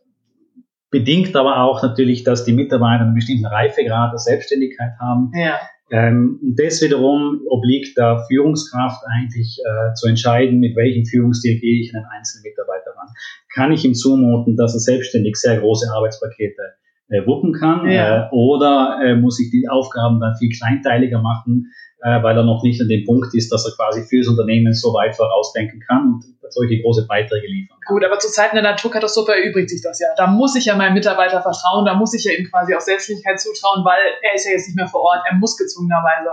bedingt 0.91 1.37
aber 1.37 1.61
auch 1.61 1.83
natürlich, 1.83 2.25
dass 2.25 2.47
die 2.47 2.55
Mitarbeiter 2.55 3.05
einen 3.05 3.15
bestimmten 3.15 3.45
Reifegrad 3.45 4.13
der 4.13 4.19
Selbstständigkeit 4.19 4.93
haben. 4.99 5.31
Ja. 5.35 5.61
Ähm, 5.91 6.41
und 6.43 6.59
das 6.59 6.81
wiederum 6.81 7.43
obliegt 7.49 7.99
der 7.99 8.25
Führungskraft 8.27 9.05
eigentlich 9.07 9.59
äh, 9.61 9.93
zu 9.95 10.09
entscheiden, 10.09 10.59
mit 10.59 10.75
welchem 10.77 11.05
Führungsstil 11.05 11.61
gehe 11.61 11.83
ich 11.83 11.95
einen 11.95 12.07
einzelnen 12.07 12.45
Mitarbeiter 12.45 12.91
ran. 12.97 13.09
Kann 13.55 13.73
ich 13.73 13.85
ihm 13.85 13.95
zumuten, 13.95 14.57
dass 14.57 14.73
er 14.73 14.81
selbstständig 14.81 15.37
sehr 15.37 15.61
große 15.61 15.93
Arbeitspakete 15.93 16.63
äh, 17.09 17.27
wuppen 17.27 17.53
kann 17.53 17.89
ja. 17.89 18.27
äh, 18.27 18.29
oder 18.33 18.99
äh, 19.03 19.15
muss 19.15 19.41
ich 19.41 19.51
die 19.51 19.69
Aufgaben 19.69 20.21
dann 20.21 20.35
viel 20.37 20.51
kleinteiliger 20.51 21.21
machen, 21.21 21.73
äh, 22.03 22.23
weil 22.23 22.37
er 22.37 22.45
noch 22.45 22.63
nicht 22.63 22.81
an 22.81 22.89
dem 22.89 23.05
Punkt 23.05 23.35
ist, 23.35 23.53
dass 23.53 23.65
er 23.65 23.75
quasi 23.77 24.03
fürs 24.03 24.29
Unternehmen 24.29 24.75
so 24.75 24.93
weit 24.93 25.15
vorausdenken 25.15 25.81
kann 25.87 26.15
und 26.15 26.25
solche 26.51 26.81
große 26.83 27.07
Beiträge 27.07 27.47
liefern 27.47 27.79
kann. 27.81 27.95
Gut, 27.95 28.05
aber 28.05 28.19
zu 28.19 28.31
Zeiten 28.31 28.57
der 28.57 28.65
Naturkatastrophe 28.65 29.33
erübrigt 29.33 29.71
sich 29.71 29.83
das 29.83 30.01
ja. 30.01 30.09
Da 30.17 30.27
muss 30.27 30.57
ich 30.57 30.65
ja 30.65 30.77
meinem 30.77 30.95
Mitarbeiter 30.95 31.43
vertrauen, 31.43 31.85
da 31.85 31.95
muss 31.95 32.15
ich 32.15 32.25
ja 32.25 32.33
ihm 32.33 32.49
quasi 32.51 32.75
auch 32.75 32.81
Selbstständigkeit 32.81 33.41
zutrauen, 33.41 33.85
weil 33.85 34.01
er 34.23 34.35
ist 34.35 34.47
ja 34.47 34.53
jetzt 34.53 34.67
nicht 34.67 34.77
mehr 34.77 34.89
vor 34.89 35.03
Ort, 35.03 35.21
er 35.29 35.37
muss 35.37 35.57
gezwungenerweise 35.57 36.31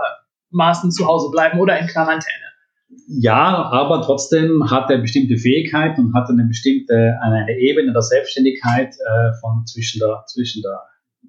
Maßen 0.50 0.90
zu 0.90 1.06
Hause 1.06 1.30
bleiben 1.30 1.58
oder 1.60 1.78
in 1.78 1.86
Quarantäne. 1.86 2.44
Ja, 3.06 3.68
aber 3.70 4.02
trotzdem 4.02 4.70
hat 4.70 4.90
er 4.90 4.98
bestimmte 4.98 5.36
Fähigkeiten 5.36 6.06
und 6.06 6.14
hat 6.14 6.28
eine 6.30 6.44
bestimmte 6.44 7.18
eine 7.20 7.58
Ebene 7.58 7.92
der 7.92 8.02
Selbstständigkeit 8.02 8.94
äh, 8.94 9.32
von 9.40 9.66
zwischen 9.66 10.00
der 10.00 10.24
zwischen 10.26 10.62
der 10.62 10.80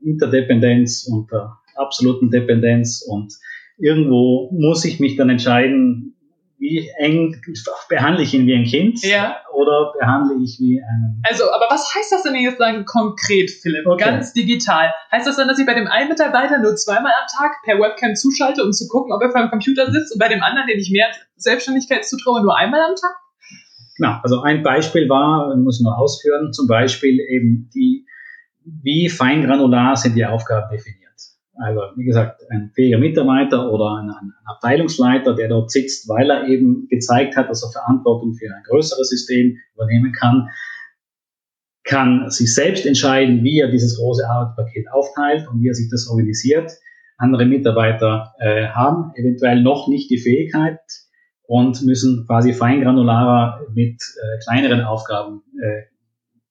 Interdependenz 0.01 1.07
und 1.11 1.29
der 1.31 1.51
absoluten 1.75 2.31
Dependenz. 2.31 3.05
Und 3.07 3.33
irgendwo 3.77 4.49
muss 4.51 4.85
ich 4.85 4.99
mich 4.99 5.17
dann 5.17 5.29
entscheiden, 5.29 6.14
wie 6.57 6.89
eng 6.97 7.35
behandle 7.89 8.23
ich 8.23 8.33
ihn 8.33 8.47
wie 8.47 8.55
ein 8.55 8.63
Kind 8.63 9.03
ja. 9.03 9.37
oder 9.53 9.91
behandle 9.99 10.37
ich 10.43 10.57
wie 10.59 10.81
einen. 10.81 11.21
Also, 11.27 11.51
aber 11.51 11.67
was 11.69 11.93
heißt 11.93 12.11
das 12.11 12.23
denn 12.23 12.35
jetzt 12.35 12.59
dann 12.59 12.85
konkret, 12.85 13.51
Philipp? 13.51 13.85
Okay. 13.85 14.03
Ganz 14.03 14.33
digital. 14.33 14.91
Heißt 15.11 15.27
das 15.27 15.35
dann, 15.35 15.47
dass 15.47 15.59
ich 15.59 15.65
bei 15.65 15.73
dem 15.73 15.87
einen 15.87 16.09
Mitarbeiter 16.09 16.59
nur 16.59 16.75
zweimal 16.75 17.11
am 17.11 17.27
Tag 17.37 17.57
per 17.63 17.77
Webcam 17.79 18.15
zuschalte, 18.15 18.63
um 18.63 18.71
zu 18.71 18.87
gucken, 18.87 19.11
ob 19.11 19.21
er 19.21 19.31
vor 19.31 19.41
dem 19.41 19.49
Computer 19.49 19.91
sitzt 19.91 20.13
und 20.13 20.19
bei 20.19 20.29
dem 20.29 20.41
anderen, 20.41 20.67
den 20.67 20.79
ich 20.79 20.91
mehr 20.91 21.07
Selbstständigkeit 21.35 22.05
zutraue, 22.05 22.41
nur 22.41 22.55
einmal 22.57 22.81
am 22.81 22.95
Tag? 22.95 23.15
Genau, 23.97 24.19
also 24.23 24.41
ein 24.41 24.63
Beispiel 24.63 25.07
war, 25.07 25.55
muss 25.55 25.79
ich 25.79 25.83
nur 25.83 25.97
ausführen, 25.97 26.51
zum 26.51 26.67
Beispiel 26.67 27.19
eben 27.19 27.69
die, 27.73 28.05
wie 28.65 29.09
feingranular 29.09 29.95
sind 29.95 30.15
die 30.15 30.25
Aufgaben 30.25 30.69
definiert. 30.69 31.04
Also 31.57 31.81
wie 31.95 32.05
gesagt, 32.05 32.41
ein 32.49 32.71
fähiger 32.75 32.97
Mitarbeiter 32.97 33.71
oder 33.71 33.95
ein, 33.95 34.09
ein, 34.09 34.33
Abteilungsleiter, 34.45 35.35
der 35.35 35.47
dort 35.47 35.71
sitzt, 35.71 36.07
weil 36.09 36.29
er 36.29 36.47
eben 36.47 36.87
gezeigt 36.89 37.37
hat, 37.37 37.49
dass 37.49 37.63
er 37.63 37.71
Verantwortung 37.71 38.33
für 38.33 38.47
ein 38.47 38.63
größeres 38.67 39.09
System 39.09 39.57
übernehmen 39.73 40.11
kann, 40.11 40.49
kann 41.83 42.29
sich 42.29 42.53
selbst 42.53 42.85
entscheiden, 42.85 43.43
wie 43.43 43.59
er 43.59 43.69
dieses 43.69 43.97
große 43.97 44.27
Arbeitspaket 44.27 44.87
aufteilt 44.91 45.47
und 45.47 45.61
wie 45.61 45.69
er 45.69 45.73
sich 45.75 45.89
das 45.89 46.07
organisiert. 46.09 46.71
Andere 47.17 47.45
Mitarbeiter 47.45 48.33
äh, 48.39 48.67
haben 48.67 49.11
eventuell 49.15 49.61
noch 49.61 49.87
nicht 49.87 50.09
die 50.09 50.17
Fähigkeit 50.17 50.79
und 51.47 51.83
müssen 51.83 52.25
quasi 52.25 52.53
feingranularer 52.53 53.67
mit 53.73 54.01
äh, 54.01 54.43
kleineren 54.43 54.81
Aufgaben 54.81 55.43
äh, 55.61 55.94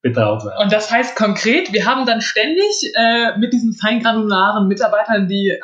betraut 0.04 0.44
werden. 0.44 0.62
Und 0.62 0.70
das 0.70 0.92
heißt 0.92 1.16
konkret, 1.16 1.73
wir 1.73 1.87
haben 1.87 2.04
dann 2.04 2.20
ständig 2.20 2.92
äh, 2.94 3.37
mit 3.38 3.52
diesen 3.54 3.73
feingranularen 3.73 4.68
Mitarbeitern, 4.68 5.26
die 5.26 5.49
äh, 5.49 5.58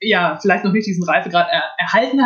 ja 0.00 0.36
vielleicht 0.42 0.64
noch 0.64 0.72
nicht 0.72 0.86
diesen 0.86 1.04
Reifegrad 1.04 1.46
er 1.50 1.62
erhalten 1.78 2.20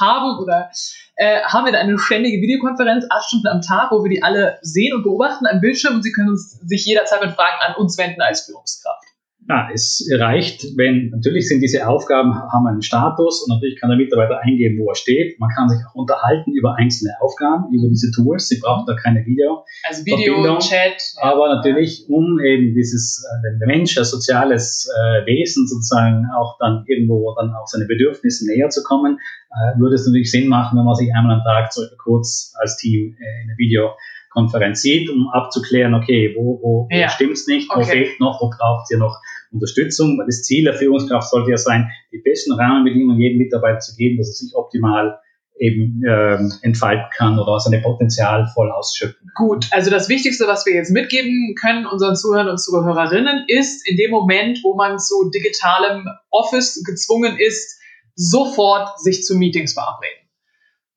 haben 0.00 0.38
oder 0.42 0.70
äh, 1.16 1.42
haben 1.42 1.66
wir 1.66 1.72
da 1.72 1.78
eine 1.78 1.98
ständige 1.98 2.40
Videokonferenz, 2.40 3.04
acht 3.10 3.26
Stunden 3.26 3.48
am 3.48 3.60
Tag, 3.60 3.92
wo 3.92 4.02
wir 4.02 4.08
die 4.08 4.22
alle 4.22 4.58
sehen 4.62 4.94
und 4.94 5.02
beobachten 5.02 5.46
am 5.46 5.60
Bildschirm 5.60 5.96
und 5.96 6.02
sie 6.02 6.12
können 6.12 6.30
uns 6.30 6.52
sich 6.52 6.86
jederzeit 6.86 7.20
mit 7.20 7.32
Fragen 7.32 7.58
an 7.60 7.74
uns 7.74 7.98
wenden 7.98 8.22
als 8.22 8.46
Führungskraft. 8.46 9.09
Ja, 9.50 9.68
es 9.74 10.08
reicht, 10.16 10.62
wenn, 10.76 11.10
natürlich 11.10 11.48
sind 11.48 11.60
diese 11.60 11.88
Aufgaben, 11.88 12.32
haben 12.32 12.68
einen 12.68 12.82
Status 12.82 13.42
und 13.42 13.52
natürlich 13.52 13.80
kann 13.80 13.90
der 13.90 13.98
Mitarbeiter 13.98 14.38
eingeben, 14.40 14.78
wo 14.78 14.88
er 14.88 14.94
steht. 14.94 15.40
Man 15.40 15.50
kann 15.50 15.68
sich 15.68 15.78
auch 15.88 15.96
unterhalten 15.96 16.52
über 16.52 16.76
einzelne 16.76 17.14
Aufgaben, 17.20 17.64
über 17.74 17.88
diese 17.88 18.12
Tools. 18.12 18.46
Sie 18.46 18.60
brauchen 18.60 18.86
da 18.86 18.94
keine 18.94 19.26
Video. 19.26 19.64
Also 19.82 20.06
Video, 20.06 20.56
Chat. 20.60 21.02
Aber 21.20 21.52
natürlich, 21.52 22.04
um 22.08 22.38
eben 22.38 22.74
dieses, 22.74 23.26
äh, 23.26 23.58
der 23.58 23.66
Mensch 23.66 23.98
als 23.98 24.12
soziales 24.12 24.88
äh, 24.88 25.26
Wesen 25.26 25.66
sozusagen 25.66 26.26
auch 26.38 26.56
dann 26.60 26.84
irgendwo 26.86 27.34
dann 27.34 27.52
auch 27.52 27.66
seine 27.66 27.86
Bedürfnisse 27.86 28.46
näher 28.46 28.68
zu 28.68 28.84
kommen, 28.84 29.18
äh, 29.50 29.80
würde 29.80 29.96
es 29.96 30.06
natürlich 30.06 30.30
Sinn 30.30 30.46
machen, 30.46 30.78
wenn 30.78 30.84
man 30.84 30.94
sich 30.94 31.12
einmal 31.12 31.38
am 31.38 31.42
Tag 31.42 31.72
so 31.72 31.82
kurz 31.98 32.54
als 32.60 32.76
Team 32.76 33.16
äh, 33.18 33.42
in 33.42 33.48
einem 33.48 33.58
Video 33.58 33.90
Konferenz 34.30 34.82
sieht, 34.82 35.10
um 35.10 35.28
abzuklären, 35.32 35.92
okay, 35.94 36.34
wo, 36.36 36.60
wo, 36.62 36.88
ja. 36.90 37.06
wo 37.06 37.10
stimmt's 37.10 37.48
nicht, 37.48 37.68
wo 37.68 37.80
okay. 37.80 37.90
fehlt 37.90 38.20
noch, 38.20 38.40
wo 38.40 38.48
braucht 38.48 38.88
ihr 38.92 38.98
noch 38.98 39.18
Unterstützung. 39.52 40.18
Weil 40.18 40.26
das 40.26 40.42
Ziel 40.42 40.64
der 40.64 40.74
Führungskraft 40.74 41.30
sollte 41.30 41.50
ja 41.50 41.56
sein, 41.56 41.90
die 42.12 42.18
besten 42.18 42.52
Rahmenbedingungen 42.52 43.20
jedem 43.20 43.38
Mitarbeiter 43.38 43.80
zu 43.80 43.96
geben, 43.96 44.18
dass 44.18 44.28
er 44.28 44.34
sich 44.34 44.54
optimal 44.54 45.18
eben 45.60 46.02
ähm, 46.08 46.52
entfalten 46.62 47.04
kann 47.14 47.38
oder 47.38 47.60
seine 47.60 47.82
Potenzial 47.82 48.46
voll 48.54 48.70
ausschöpfen. 48.72 49.30
Gut, 49.34 49.66
also 49.72 49.90
das 49.90 50.08
Wichtigste, 50.08 50.46
was 50.46 50.64
wir 50.64 50.74
jetzt 50.74 50.90
mitgeben 50.90 51.54
können 51.60 51.84
unseren 51.84 52.16
Zuhörern 52.16 52.48
und 52.48 52.58
Zuhörerinnen, 52.58 53.44
ist 53.46 53.86
in 53.86 53.96
dem 53.96 54.10
Moment, 54.10 54.60
wo 54.62 54.74
man 54.74 54.98
zu 54.98 55.30
digitalem 55.30 56.06
Office 56.30 56.82
gezwungen 56.84 57.36
ist, 57.38 57.78
sofort 58.14 58.98
sich 59.00 59.22
zu 59.22 59.36
Meetings 59.36 59.74
verabreden. 59.74 60.28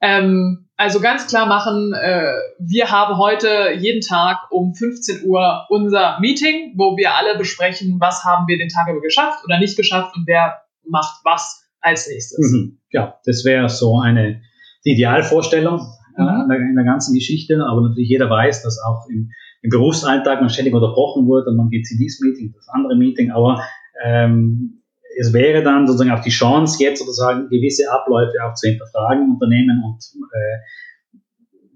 Ähm, 0.02 0.63
also 0.76 1.00
ganz 1.00 1.28
klar 1.28 1.46
machen, 1.46 1.94
äh, 1.94 2.34
wir 2.60 2.92
haben 2.92 3.18
heute 3.18 3.74
jeden 3.78 4.02
Tag 4.02 4.52
um 4.52 4.74
15 4.74 5.24
Uhr 5.26 5.66
unser 5.70 6.20
Meeting, 6.20 6.74
wo 6.78 6.98
wir 6.98 7.16
alle 7.16 7.38
besprechen, 7.38 7.98
was 8.00 8.24
haben 8.24 8.48
wir 8.48 8.58
den 8.58 8.70
Tag 8.70 8.90
über 8.90 9.02
geschafft 9.02 9.44
oder 9.46 9.60
nicht 9.60 9.78
geschafft 9.78 10.16
und 10.16 10.26
wer 10.26 10.62
macht 10.88 11.22
was 11.24 11.70
als 11.80 12.08
nächstes. 12.08 12.52
Mhm. 12.52 12.80
Ja, 12.92 13.20
das 13.26 13.46
wäre 13.46 13.70
so 13.70 14.00
eine 14.00 14.42
Idealvorstellung 14.84 15.80
äh, 16.18 16.22
mhm. 16.22 16.42
in, 16.42 16.50
der, 16.50 16.58
in, 16.58 16.76
der, 16.76 16.86
ganzen 16.86 17.14
Geschichte, 17.14 17.64
aber 17.66 17.82
natürlich 17.82 18.10
jeder 18.10 18.30
weiß, 18.30 18.64
dass 18.64 18.80
auch 18.84 19.08
im, 19.10 19.30
im 19.62 19.70
Berufsalltag 19.70 20.42
man 20.42 20.50
ständig 20.50 20.74
unterbrochen 20.74 21.28
wird 21.28 21.48
und 21.48 21.56
man 21.56 21.70
geht 21.70 21.86
zu 21.86 21.96
dieses 21.98 22.20
Meeting, 22.22 22.54
das 22.56 22.68
andere 22.70 22.96
Meeting, 22.96 23.32
aber 23.32 23.64
ähm, 24.04 24.83
es 25.18 25.34
wäre 25.34 25.64
dann 25.64 25.88
sozusagen 25.88 26.12
auch 26.12 26.24
die 26.24 26.30
Chance, 26.30 26.84
jetzt 26.84 27.00
sozusagen 27.00 27.50
gewisse 27.50 27.92
Abläufe 27.92 28.34
auch 28.44 28.54
zu 28.54 28.70
hinterfragen, 28.70 29.32
Unternehmen 29.32 29.84
und 29.86 30.04
äh, 30.34 31.18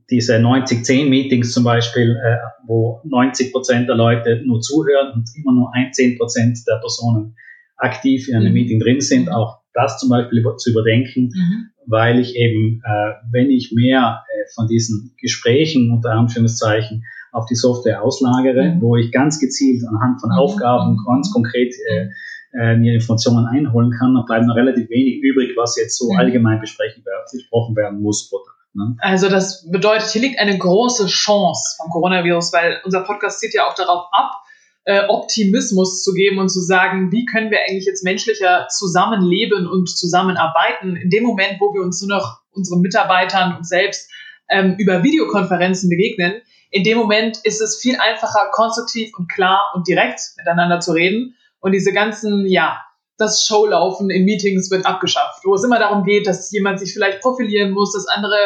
diese 0.10 0.38
90-10-Meetings 0.38 1.51
zum 1.51 1.63
Beispiel, 1.63 2.12
äh, 2.15 2.38
wo 2.65 3.01
90 3.03 3.51
Prozent 3.51 3.89
der 3.89 3.96
Leute 3.96 4.41
nur 4.46 4.62
zuhören 4.62 5.13
und 5.13 5.29
immer 5.36 5.53
nur 5.53 5.74
ein 5.74 5.91
10 5.91 6.17
Prozent 6.17 6.60
der 6.67 6.77
Personen 6.77 7.36
aktiv 7.75 8.27
in 8.27 8.36
einem 8.36 8.48
mhm. 8.48 8.53
Meeting 8.53 8.79
drin 8.79 9.01
sind, 9.01 9.29
auch 9.29 9.60
das 9.74 10.00
zum 10.00 10.10
Beispiel 10.10 10.44
zu 10.58 10.72
überdenken, 10.72 11.29
mhm. 11.34 11.70
weil 11.86 12.20
ich 12.20 12.36
eben, 12.36 12.82
äh, 12.84 13.13
wenn 13.32 13.50
ich 13.50 13.72
mehr 13.74 14.24
äh, 14.27 14.51
von 14.56 14.67
diesen 14.67 15.13
Gesprächen 15.22 15.91
unter 15.91 16.12
Anführungszeichen 16.12 17.03
auf 17.32 17.46
die 17.46 17.56
Software 17.56 18.03
auslagere, 18.03 18.75
mhm. 18.75 18.82
wo 18.82 18.96
ich 18.96 19.12
ganz 19.12 19.39
gezielt 19.39 19.84
anhand 19.88 20.20
von 20.22 20.32
mhm. 20.32 20.38
Aufgaben 20.38 20.94
mhm. 20.94 21.06
ganz 21.06 21.32
konkret 21.32 21.74
äh, 21.89 22.08
äh, 22.57 22.75
mir 22.75 22.95
Informationen 22.95 23.45
einholen 23.45 23.91
kann, 23.97 24.15
dann 24.15 24.25
bleibt 24.25 24.45
noch 24.45 24.55
relativ 24.55 24.89
wenig 24.89 25.21
übrig, 25.21 25.55
was 25.55 25.77
jetzt 25.77 25.97
so 25.97 26.11
mhm. 26.11 26.19
allgemein 26.19 26.59
besprochen 26.59 27.75
werden 27.75 28.01
muss 28.01 28.29
pro 28.29 28.39
Tag. 28.39 28.55
Ne? 28.73 28.95
Also 28.99 29.29
das 29.29 29.69
bedeutet, 29.69 30.09
hier 30.09 30.21
liegt 30.21 30.39
eine 30.39 30.57
große 30.57 31.07
Chance 31.07 31.77
vom 31.77 31.91
Coronavirus, 31.91 32.53
weil 32.53 32.81
unser 32.83 33.01
Podcast 33.01 33.39
zieht 33.39 33.53
ja 33.53 33.67
auch 33.67 33.75
darauf 33.75 34.07
ab, 34.11 34.31
äh, 34.85 35.05
Optimismus 35.07 36.03
zu 36.03 36.13
geben 36.13 36.39
und 36.39 36.49
zu 36.49 36.61
sagen, 36.61 37.11
wie 37.11 37.25
können 37.25 37.51
wir 37.51 37.59
eigentlich 37.67 37.85
jetzt 37.85 38.03
menschlicher 38.03 38.67
zusammenleben 38.69 39.67
und 39.67 39.89
zusammenarbeiten 39.89 40.95
in 40.95 41.09
dem 41.09 41.23
Moment, 41.23 41.59
wo 41.59 41.73
wir 41.73 41.81
uns 41.81 42.01
nur 42.01 42.17
noch 42.17 42.41
unseren 42.51 42.81
Mitarbeitern 42.81 43.57
und 43.57 43.67
selbst 43.67 44.09
ähm, 44.49 44.75
über 44.77 45.03
Videokonferenzen 45.03 45.89
begegnen. 45.89 46.41
In 46.71 46.83
dem 46.83 46.97
Moment 46.97 47.37
ist 47.43 47.61
es 47.61 47.79
viel 47.79 47.97
einfacher, 47.97 48.49
konstruktiv 48.51 49.11
und 49.17 49.29
klar 49.29 49.59
und 49.75 49.87
direkt 49.87 50.19
miteinander 50.37 50.79
zu 50.79 50.93
reden 50.93 51.35
und 51.59 51.71
diese 51.71 51.93
ganzen, 51.93 52.45
ja, 52.47 52.82
das 53.17 53.45
Showlaufen 53.45 54.10
in 54.10 54.25
Meetings 54.25 54.69
wird 54.69 54.86
abgeschafft, 54.86 55.43
wo 55.43 55.55
es 55.55 55.63
immer 55.63 55.79
darum 55.79 56.03
geht, 56.03 56.27
dass 56.27 56.51
jemand 56.51 56.79
sich 56.79 56.93
vielleicht 56.93 57.21
profilieren 57.21 57.71
muss, 57.71 57.93
dass 57.93 58.08
andere 58.08 58.38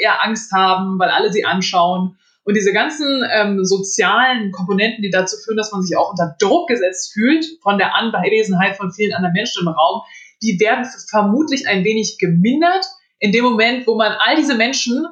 eher 0.00 0.24
Angst 0.24 0.52
haben, 0.52 0.98
weil 0.98 1.10
alle 1.10 1.32
sie 1.32 1.44
anschauen. 1.44 2.18
Und 2.42 2.54
diese 2.54 2.72
ganzen 2.72 3.24
ähm, 3.32 3.64
sozialen 3.64 4.52
Komponenten, 4.52 5.02
die 5.02 5.10
dazu 5.10 5.36
führen, 5.44 5.56
dass 5.56 5.72
man 5.72 5.82
sich 5.82 5.96
auch 5.96 6.10
unter 6.10 6.36
Druck 6.40 6.68
gesetzt 6.68 7.12
fühlt 7.12 7.44
von 7.62 7.78
der 7.78 7.94
Anwesenheit 7.94 8.76
von 8.76 8.92
vielen 8.92 9.14
anderen 9.14 9.32
Menschen 9.32 9.66
im 9.66 9.72
Raum, 9.72 10.02
die 10.42 10.58
werden 10.60 10.84
vermutlich 11.08 11.66
ein 11.68 11.84
wenig 11.84 12.18
gemindert 12.18 12.84
in 13.18 13.32
dem 13.32 13.44
Moment, 13.44 13.86
wo 13.86 13.96
man 13.96 14.12
all 14.18 14.36
diese 14.36 14.54
Menschen 14.54 15.06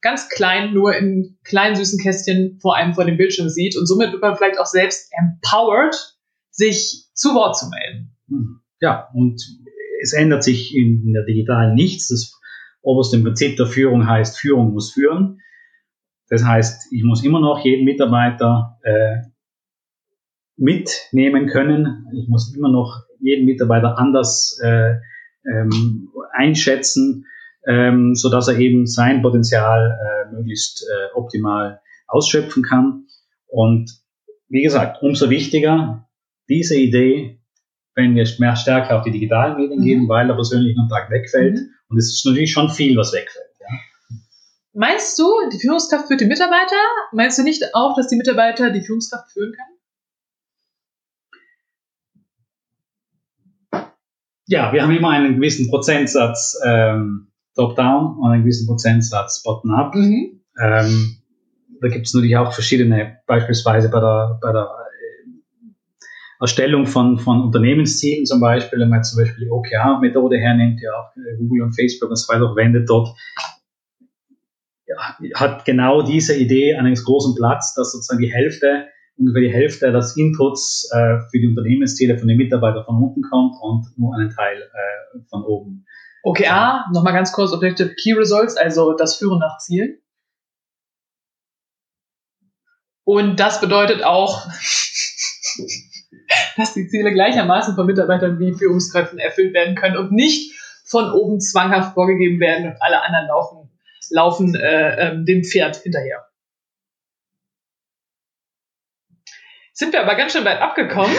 ganz 0.00 0.28
klein, 0.28 0.74
nur 0.74 0.94
in 0.94 1.38
kleinen 1.44 1.76
süßen 1.76 1.98
Kästchen 1.98 2.58
vor 2.60 2.76
einem 2.76 2.92
vor 2.92 3.06
dem 3.06 3.16
Bildschirm 3.16 3.48
sieht 3.48 3.76
und 3.76 3.86
somit 3.86 4.12
wird 4.12 4.20
man 4.20 4.36
vielleicht 4.36 4.58
auch 4.58 4.66
selbst 4.66 5.10
empowered 5.18 6.13
sich 6.54 7.08
zu 7.14 7.34
Wort 7.34 7.56
zu 7.56 7.68
melden. 7.68 8.16
Hm. 8.28 8.60
Ja, 8.80 9.08
und 9.12 9.42
es 10.02 10.12
ändert 10.12 10.44
sich 10.44 10.74
in 10.74 11.12
der 11.12 11.24
digitalen 11.24 11.74
nichts. 11.74 12.08
Das 12.08 12.40
oberste 12.82 13.18
Prinzip 13.18 13.56
der 13.56 13.66
Führung 13.66 14.06
heißt, 14.06 14.38
Führung 14.38 14.72
muss 14.72 14.92
führen. 14.92 15.40
Das 16.28 16.44
heißt, 16.44 16.92
ich 16.92 17.02
muss 17.02 17.24
immer 17.24 17.40
noch 17.40 17.64
jeden 17.64 17.84
Mitarbeiter 17.84 18.78
äh, 18.82 19.16
mitnehmen 20.56 21.46
können. 21.46 22.06
Ich 22.14 22.28
muss 22.28 22.54
immer 22.54 22.70
noch 22.70 23.02
jeden 23.20 23.46
Mitarbeiter 23.46 23.98
anders 23.98 24.58
äh, 24.62 24.94
ähm, 25.50 26.10
einschätzen, 26.32 27.26
ähm, 27.66 28.14
so 28.14 28.30
dass 28.30 28.48
er 28.48 28.58
eben 28.58 28.86
sein 28.86 29.22
Potenzial 29.22 29.90
äh, 29.90 30.32
möglichst 30.32 30.82
äh, 30.82 31.14
optimal 31.14 31.80
ausschöpfen 32.06 32.62
kann. 32.62 33.06
Und 33.46 33.90
wie 34.48 34.62
gesagt, 34.62 35.02
umso 35.02 35.30
wichtiger, 35.30 36.03
diese 36.48 36.76
Idee, 36.76 37.40
wenn 37.94 38.14
wir 38.14 38.26
mehr 38.38 38.56
stärker 38.56 38.98
auf 38.98 39.04
die 39.04 39.10
digitalen 39.10 39.56
Medien 39.56 39.80
mhm. 39.80 39.84
gehen, 39.84 40.08
weil 40.08 40.26
der 40.26 40.34
persönliche 40.34 40.74
Kontakt 40.74 41.10
wegfällt. 41.10 41.54
Mhm. 41.54 41.70
Und 41.88 41.98
es 41.98 42.12
ist 42.12 42.26
natürlich 42.26 42.52
schon 42.52 42.70
viel, 42.70 42.96
was 42.96 43.12
wegfällt. 43.12 43.46
Ja. 43.60 43.68
Meinst 44.72 45.18
du, 45.18 45.30
die 45.52 45.58
Führungskraft 45.58 46.08
führt 46.08 46.20
die 46.20 46.26
Mitarbeiter? 46.26 46.74
Meinst 47.12 47.38
du 47.38 47.42
nicht 47.42 47.62
auch, 47.74 47.94
dass 47.96 48.08
die 48.08 48.16
Mitarbeiter 48.16 48.70
die 48.70 48.80
Führungskraft 48.80 49.30
führen 49.32 49.52
kann? 49.52 49.66
Ja, 54.46 54.72
wir 54.72 54.82
haben 54.82 54.94
immer 54.94 55.10
einen 55.10 55.36
gewissen 55.36 55.70
Prozentsatz 55.70 56.60
ähm, 56.64 57.28
Top-Down 57.54 58.18
und 58.18 58.30
einen 58.30 58.42
gewissen 58.42 58.66
Prozentsatz 58.66 59.42
Bottom-Up. 59.42 59.94
Mhm. 59.94 60.40
Ähm, 60.60 61.16
da 61.80 61.88
gibt 61.88 62.06
es 62.06 62.14
natürlich 62.14 62.36
auch 62.36 62.52
verschiedene, 62.52 63.18
beispielsweise 63.26 63.88
bei 63.88 64.00
der, 64.00 64.38
bei 64.42 64.52
der 64.52 64.83
Erstellung 66.40 66.86
von, 66.86 67.18
von 67.18 67.42
Unternehmenszielen 67.42 68.26
zum 68.26 68.40
Beispiel, 68.40 68.80
wenn 68.80 68.88
man 68.88 69.04
zum 69.04 69.18
Beispiel 69.20 69.44
die 69.44 69.50
OKR-Methode 69.50 70.38
hernimmt, 70.38 70.80
ja 70.80 70.90
auch 70.92 71.12
Google 71.38 71.62
und 71.62 71.72
Facebook 71.74 72.10
und 72.10 72.16
so 72.16 72.32
weiter 72.32 72.46
verwendet 72.46 72.88
dort, 72.88 73.16
ja, 74.86 75.16
hat 75.34 75.64
genau 75.64 76.02
diese 76.02 76.36
Idee 76.36 76.74
einen 76.74 76.94
großen 76.94 77.34
Platz, 77.34 77.74
dass 77.74 77.92
sozusagen 77.92 78.20
die 78.20 78.32
Hälfte, 78.32 78.88
ungefähr 79.16 79.42
die 79.42 79.52
Hälfte 79.52 79.92
des 79.92 80.16
Inputs 80.16 80.90
äh, 80.92 81.20
für 81.30 81.38
die 81.38 81.48
Unternehmensziele 81.48 82.18
von 82.18 82.28
den 82.28 82.36
Mitarbeitern 82.36 82.84
von 82.84 83.02
unten 83.02 83.22
kommt 83.22 83.56
und 83.60 83.86
nur 83.96 84.14
einen 84.14 84.30
Teil 84.30 84.60
äh, 84.62 85.18
von 85.30 85.44
oben. 85.44 85.86
OKR, 86.22 86.86
nochmal 86.92 87.12
ganz 87.12 87.32
kurz, 87.32 87.52
Objective 87.52 87.94
Key 87.94 88.12
Results, 88.14 88.56
also 88.56 88.94
das 88.94 89.16
Führen 89.16 89.38
nach 89.38 89.58
Zielen. 89.58 89.98
Und 93.04 93.38
das 93.38 93.60
bedeutet 93.60 94.02
auch, 94.02 94.46
dass 96.56 96.74
die 96.74 96.88
Ziele 96.88 97.12
gleichermaßen 97.12 97.74
von 97.74 97.86
Mitarbeitern 97.86 98.38
wie 98.38 98.54
Führungskräften 98.54 99.18
erfüllt 99.18 99.54
werden 99.54 99.74
können 99.74 99.96
und 99.96 100.12
nicht 100.12 100.52
von 100.84 101.10
oben 101.10 101.40
zwanghaft 101.40 101.94
vorgegeben 101.94 102.40
werden 102.40 102.66
und 102.66 102.76
alle 102.80 103.02
anderen 103.02 103.28
laufen, 103.28 103.70
laufen 104.10 104.54
äh, 104.54 105.12
äh, 105.12 105.24
dem 105.24 105.44
Pferd 105.44 105.76
hinterher. 105.76 106.26
Sind 109.72 109.92
wir 109.92 110.02
aber 110.02 110.14
ganz 110.14 110.32
schön 110.32 110.44
weit 110.44 110.60
abgekommen. 110.60 111.10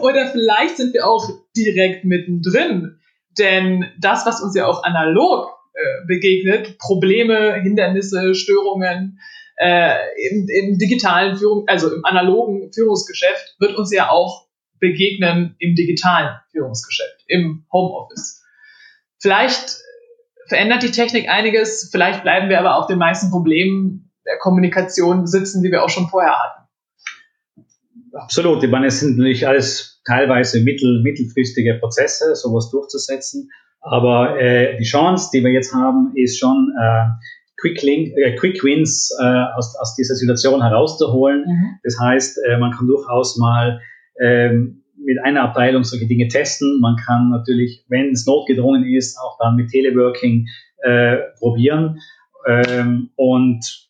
Oder 0.00 0.26
vielleicht 0.26 0.76
sind 0.76 0.92
wir 0.92 1.06
auch 1.06 1.26
direkt 1.56 2.04
mittendrin. 2.04 3.00
Denn 3.38 3.90
das, 3.98 4.26
was 4.26 4.42
uns 4.42 4.54
ja 4.54 4.66
auch 4.66 4.82
analog 4.82 5.56
äh, 5.72 6.06
begegnet, 6.06 6.78
Probleme, 6.78 7.54
Hindernisse, 7.54 8.34
Störungen, 8.34 9.20
äh, 9.60 9.94
im, 10.30 10.48
im 10.48 10.78
digitalen 10.78 11.36
Führung, 11.36 11.64
also 11.66 11.92
im 11.92 12.04
analogen 12.04 12.72
Führungsgeschäft 12.72 13.56
wird 13.58 13.76
uns 13.76 13.92
ja 13.92 14.08
auch 14.08 14.46
begegnen 14.78 15.54
im 15.58 15.74
digitalen 15.74 16.30
Führungsgeschäft, 16.50 17.24
im 17.26 17.66
Homeoffice. 17.70 18.42
Vielleicht 19.18 19.76
verändert 20.48 20.82
die 20.82 20.90
Technik 20.90 21.28
einiges, 21.28 21.90
vielleicht 21.92 22.22
bleiben 22.22 22.48
wir 22.48 22.58
aber 22.58 22.76
auf 22.76 22.86
den 22.86 22.96
meisten 22.96 23.30
Problemen 23.30 24.10
der 24.24 24.38
Kommunikation 24.38 25.26
sitzen, 25.26 25.62
die 25.62 25.70
wir 25.70 25.84
auch 25.84 25.90
schon 25.90 26.08
vorher 26.08 26.38
hatten. 26.38 26.68
Absolut. 28.14 28.64
Ich 28.64 28.70
meine, 28.70 28.86
es 28.86 29.00
sind 29.00 29.18
natürlich 29.18 29.46
alles 29.46 30.00
teilweise 30.06 30.60
mittel, 30.60 31.02
mittelfristige 31.02 31.74
Prozesse, 31.74 32.34
sowas 32.34 32.70
durchzusetzen. 32.70 33.50
Aber 33.82 34.40
äh, 34.40 34.78
die 34.78 34.84
Chance, 34.84 35.30
die 35.34 35.44
wir 35.44 35.52
jetzt 35.52 35.74
haben, 35.74 36.12
ist 36.14 36.38
schon 36.38 36.72
äh, 36.80 37.06
Quick, 37.60 37.82
Link, 37.82 38.16
äh, 38.16 38.34
Quick 38.36 38.62
Wins 38.64 39.14
äh, 39.20 39.44
aus, 39.56 39.76
aus 39.76 39.94
dieser 39.94 40.14
Situation 40.14 40.62
herauszuholen. 40.62 41.44
Mhm. 41.46 41.78
Das 41.82 41.96
heißt, 42.00 42.38
äh, 42.48 42.58
man 42.58 42.72
kann 42.72 42.86
durchaus 42.86 43.36
mal 43.36 43.80
ähm, 44.20 44.82
mit 44.96 45.18
einer 45.22 45.42
Abteilung 45.42 45.84
solche 45.84 46.06
Dinge 46.06 46.28
testen. 46.28 46.80
Man 46.80 46.96
kann 46.96 47.30
natürlich, 47.30 47.84
wenn 47.88 48.10
es 48.10 48.26
notgedrungen 48.26 48.84
ist, 48.84 49.18
auch 49.18 49.36
dann 49.38 49.56
mit 49.56 49.70
Teleworking 49.70 50.46
äh, 50.82 51.16
probieren. 51.38 51.98
Ähm, 52.46 53.10
und 53.16 53.88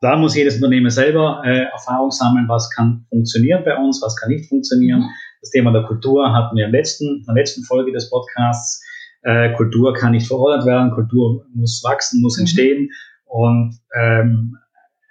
da 0.00 0.16
muss 0.16 0.36
jedes 0.36 0.56
Unternehmen 0.56 0.90
selber 0.90 1.42
äh, 1.44 1.64
Erfahrung 1.72 2.10
sammeln, 2.10 2.46
was 2.48 2.70
kann 2.70 3.06
funktionieren 3.08 3.64
bei 3.64 3.76
uns, 3.76 4.02
was 4.02 4.16
kann 4.16 4.30
nicht 4.30 4.48
funktionieren. 4.48 5.00
Mhm. 5.00 5.10
Das 5.40 5.50
Thema 5.50 5.72
der 5.72 5.82
Kultur 5.82 6.32
hatten 6.32 6.56
wir 6.56 6.66
im 6.66 6.72
letzten, 6.72 7.18
in 7.20 7.24
der 7.26 7.34
letzten 7.34 7.64
Folge 7.64 7.92
des 7.92 8.10
Podcasts. 8.10 8.82
Äh, 9.24 9.52
Kultur 9.54 9.94
kann 9.94 10.12
nicht 10.12 10.26
verordnet 10.26 10.66
werden, 10.66 10.90
Kultur 10.90 11.46
muss 11.54 11.82
wachsen, 11.82 12.20
muss 12.20 12.36
mhm. 12.36 12.42
entstehen. 12.42 12.90
Und 13.24 13.78
ähm, 13.98 14.56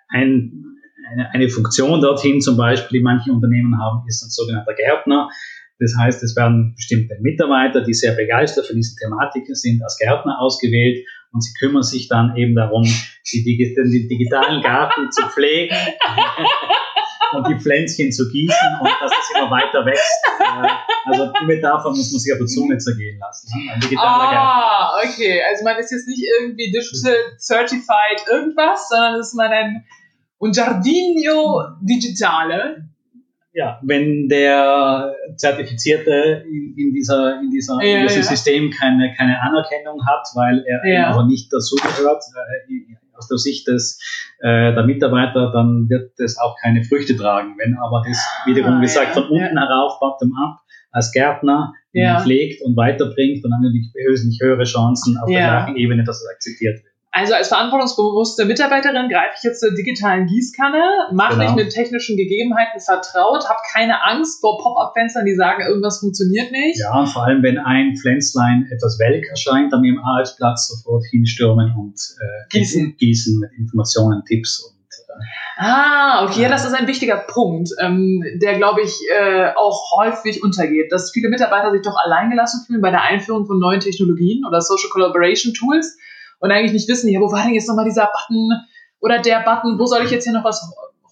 ein, 0.09 0.63
eine, 1.11 1.33
eine 1.33 1.49
Funktion 1.49 1.99
dorthin 2.01 2.39
zum 2.39 2.55
Beispiel, 2.55 2.99
die 2.99 3.03
manche 3.03 3.31
Unternehmen 3.31 3.79
haben, 3.79 4.05
ist 4.07 4.23
ein 4.23 4.29
sogenannter 4.29 4.73
Gärtner. 4.75 5.29
Das 5.79 5.95
heißt, 5.99 6.23
es 6.23 6.35
werden 6.35 6.75
bestimmte 6.75 7.17
Mitarbeiter, 7.21 7.83
die 7.83 7.93
sehr 7.93 8.13
begeistert 8.13 8.67
für 8.67 8.75
diese 8.75 8.95
Thematik 8.95 9.45
sind, 9.49 9.83
als 9.83 9.97
Gärtner 9.97 10.39
ausgewählt 10.39 11.05
und 11.31 11.41
sie 11.41 11.53
kümmern 11.59 11.83
sich 11.83 12.07
dann 12.07 12.37
eben 12.37 12.55
darum, 12.55 12.83
die, 13.31 13.73
den 13.75 13.91
digitalen 14.07 14.61
Garten 14.61 15.11
zu 15.11 15.23
pflegen 15.23 15.75
und 17.35 17.47
die 17.47 17.59
Pflänzchen 17.59 18.11
zu 18.11 18.29
gießen 18.29 18.79
und 18.79 18.89
dass 19.01 19.11
es 19.11 19.35
immer 19.35 19.51
weiter 19.51 19.85
wächst. 19.85 20.25
Also 21.05 21.31
die 21.41 21.45
Metapher 21.45 21.89
muss 21.89 22.11
man 22.11 22.19
sich 22.19 22.31
auf 22.31 22.39
der 22.39 22.47
Zunge 22.47 22.77
zergehen 22.77 23.19
lassen. 23.19 23.49
Ah, 23.97 24.93
Garten. 24.93 25.09
okay. 25.09 25.41
Also 25.49 25.63
man 25.63 25.77
ist 25.77 25.91
jetzt 25.91 26.07
nicht 26.07 26.23
irgendwie 26.39 26.71
Digital 26.71 27.15
Certified 27.37 28.27
irgendwas, 28.31 28.87
sondern 28.89 29.19
ist 29.19 29.33
man 29.33 29.51
ein 29.51 29.85
un 30.39 30.51
Giardino 30.51 31.63
Digitale 31.81 32.89
ja, 33.53 33.79
wenn 33.83 34.27
der 34.29 35.13
Zertifizierte 35.37 36.43
in, 36.47 36.75
in 36.75 36.93
dieser, 36.93 37.39
in 37.39 37.51
dieser, 37.51 37.75
ja, 37.83 37.97
in 37.97 38.07
diesem 38.07 38.23
ja. 38.23 38.27
System 38.27 38.71
keine, 38.71 39.13
keine 39.15 39.39
Anerkennung 39.41 40.03
hat, 40.07 40.27
weil 40.33 40.65
er 40.65 40.91
ja. 40.91 41.07
aber 41.07 41.27
nicht 41.27 41.53
dazugehört, 41.53 42.23
äh, 42.33 43.02
aus 43.23 43.27
der 43.29 43.37
Sicht 43.37 43.67
des, 43.67 43.99
äh, 44.39 44.73
der 44.73 44.83
Mitarbeiter, 44.85 45.51
dann 45.51 45.87
wird 45.89 46.11
das 46.17 46.37
auch 46.37 46.55
keine 46.61 46.83
Früchte 46.83 47.15
tragen. 47.15 47.55
Wenn 47.57 47.77
aber 47.77 48.03
das, 48.05 48.17
wiederum 48.45 48.75
ah, 48.75 48.81
gesagt, 48.81 49.13
von 49.13 49.23
unten 49.29 49.57
herauf, 49.57 49.99
bottom 49.99 50.33
up, 50.35 50.59
als 50.91 51.11
Gärtner 51.11 51.73
ja. 51.91 52.19
pflegt 52.21 52.61
und 52.61 52.75
weiterbringt, 52.77 53.43
dann 53.43 53.53
haben 53.53 53.63
wir 53.63 54.11
wesentlich 54.11 54.39
höhere 54.41 54.63
Chancen 54.63 55.17
auf 55.17 55.29
der 55.29 55.41
gleichen 55.41 55.75
Ebene, 55.77 56.03
dass 56.03 56.21
es 56.21 56.29
akzeptiert 56.29 56.83
wird. 56.83 56.92
Also 57.15 57.35
als 57.35 57.49
verantwortungsbewusste 57.49 58.45
Mitarbeiterin 58.45 59.07
greife 59.07 59.35
ich 59.37 59.43
jetzt 59.43 59.59
zur 59.59 59.71
digitalen 59.75 60.25
Gießkanne, 60.25 60.81
mache 61.11 61.37
genau. 61.37 61.53
mich 61.53 61.65
mit 61.65 61.71
technischen 61.71 62.17
Gegebenheiten 62.17 62.79
vertraut, 62.79 63.47
habe 63.47 63.59
keine 63.71 64.03
Angst 64.03 64.41
vor 64.41 64.57
Pop-up-Fenstern, 64.57 65.23
die 65.23 65.35
sagen, 65.35 65.61
irgendwas 65.61 65.99
funktioniert 65.99 66.51
nicht. 66.51 66.79
Ja, 66.79 67.05
vor 67.05 67.25
allem, 67.25 67.43
wenn 67.43 67.59
ein 67.59 67.95
Pflänzlein 67.95 68.67
etwas 68.71 68.97
welk 68.97 69.27
erscheint, 69.29 69.71
dann 69.71 69.83
im 69.83 70.03
Arbeitsplatz 70.03 70.69
sofort 70.69 71.05
hinstürmen 71.11 71.75
und 71.77 71.93
äh, 71.93 72.49
gießen. 72.49 72.95
gießen 72.97 73.39
mit 73.39 73.51
Informationen, 73.59 74.23
Tipps 74.25 74.59
und 74.61 74.73
äh, 74.73 75.23
Ah, 75.57 76.25
okay, 76.25 76.41
ja, 76.41 76.49
das 76.49 76.65
ist 76.65 76.73
ein 76.73 76.87
wichtiger 76.87 77.17
Punkt, 77.17 77.69
ähm, 77.79 78.23
der, 78.41 78.57
glaube 78.57 78.81
ich, 78.81 78.91
äh, 79.15 79.51
auch 79.55 79.91
häufig 79.99 80.41
untergeht, 80.41 80.91
dass 80.91 81.11
viele 81.11 81.29
Mitarbeiter 81.29 81.71
sich 81.71 81.83
doch 81.83 81.95
alleingelassen 82.03 82.65
fühlen 82.65 82.81
bei 82.81 82.89
der 82.89 83.03
Einführung 83.03 83.45
von 83.45 83.59
neuen 83.59 83.81
Technologien 83.81 84.45
oder 84.47 84.61
Social 84.61 84.89
Collaboration 84.89 85.53
Tools 85.53 85.95
und 86.43 86.51
eigentlich 86.51 86.73
nicht 86.73 86.89
wissen, 86.89 87.09
ja, 87.09 87.21
wo 87.21 87.31
war 87.31 87.45
denn 87.45 87.53
jetzt 87.53 87.69
nochmal 87.69 87.85
dieser 87.85 88.09
Button 88.11 88.51
oder 88.99 89.21
der 89.21 89.39
Button, 89.39 89.79
wo 89.79 89.85
soll 89.85 90.03
ich 90.03 90.11
jetzt 90.11 90.25
hier 90.25 90.33
noch 90.33 90.43
was 90.43 90.61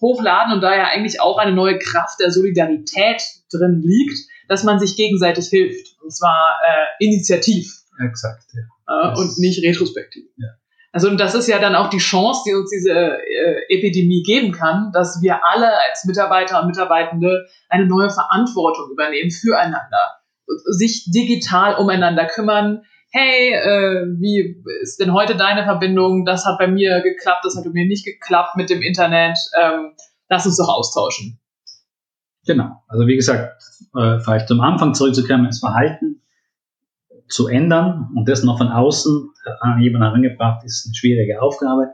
hochladen 0.01 0.53
und 0.53 0.61
da 0.61 0.75
ja 0.75 0.87
eigentlich 0.87 1.21
auch 1.21 1.37
eine 1.37 1.53
neue 1.53 1.79
Kraft 1.79 2.19
der 2.19 2.31
Solidarität 2.31 3.21
drin 3.49 3.81
liegt, 3.81 4.27
dass 4.49 4.65
man 4.65 4.77
sich 4.77 4.97
gegenseitig 4.97 5.47
hilft 5.47 5.95
und 6.03 6.13
zwar 6.13 6.59
äh, 6.67 7.05
initiativ. 7.05 7.71
Exakt, 8.03 8.43
ja. 8.53 9.13
Äh, 9.13 9.17
und 9.17 9.37
nicht 9.37 9.63
retrospektiv. 9.63 10.25
Ja. 10.35 10.49
Also 10.91 11.07
und 11.07 11.17
das 11.17 11.33
ist 11.33 11.47
ja 11.47 11.59
dann 11.59 11.75
auch 11.75 11.89
die 11.89 11.99
Chance, 11.99 12.41
die 12.45 12.53
uns 12.53 12.69
diese 12.69 12.91
äh, 12.91 13.61
Epidemie 13.69 14.23
geben 14.23 14.51
kann, 14.51 14.91
dass 14.91 15.21
wir 15.21 15.45
alle 15.45 15.71
als 15.87 16.03
Mitarbeiter 16.03 16.61
und 16.61 16.67
Mitarbeitende 16.67 17.47
eine 17.69 17.85
neue 17.85 18.09
Verantwortung 18.09 18.91
übernehmen 18.91 19.31
füreinander, 19.31 20.19
sich 20.65 21.09
digital 21.09 21.75
umeinander 21.75 22.25
kümmern, 22.25 22.83
hey, 23.11 23.53
äh, 23.53 24.05
wie 24.19 24.61
ist 24.81 24.99
denn 24.99 25.13
heute 25.13 25.35
deine 25.35 25.63
Verbindung? 25.63 26.25
Das 26.25 26.45
hat 26.45 26.57
bei 26.57 26.67
mir 26.67 27.01
geklappt, 27.01 27.43
das 27.43 27.55
hat 27.55 27.65
bei 27.65 27.69
mir 27.69 27.85
nicht 27.85 28.05
geklappt 28.05 28.55
mit 28.55 28.69
dem 28.69 28.81
Internet. 28.81 29.37
Ähm, 29.61 29.91
lass 30.29 30.45
uns 30.45 30.57
doch 30.57 30.69
austauschen. 30.69 31.39
Genau. 32.45 32.83
Also 32.87 33.05
wie 33.07 33.15
gesagt, 33.15 33.61
äh, 33.95 34.19
vielleicht 34.19 34.47
zum 34.47 34.61
Anfang 34.61 34.93
zurückzukommen, 34.93 35.45
das 35.45 35.59
Verhalten 35.59 36.21
zu 37.27 37.47
ändern 37.47 38.09
und 38.15 38.27
das 38.27 38.43
noch 38.43 38.57
von 38.57 38.67
außen 38.69 39.29
an 39.61 39.81
jemanden 39.81 40.07
herangebracht 40.07 40.63
ist 40.65 40.85
eine 40.85 40.95
schwierige 40.95 41.41
Aufgabe. 41.41 41.89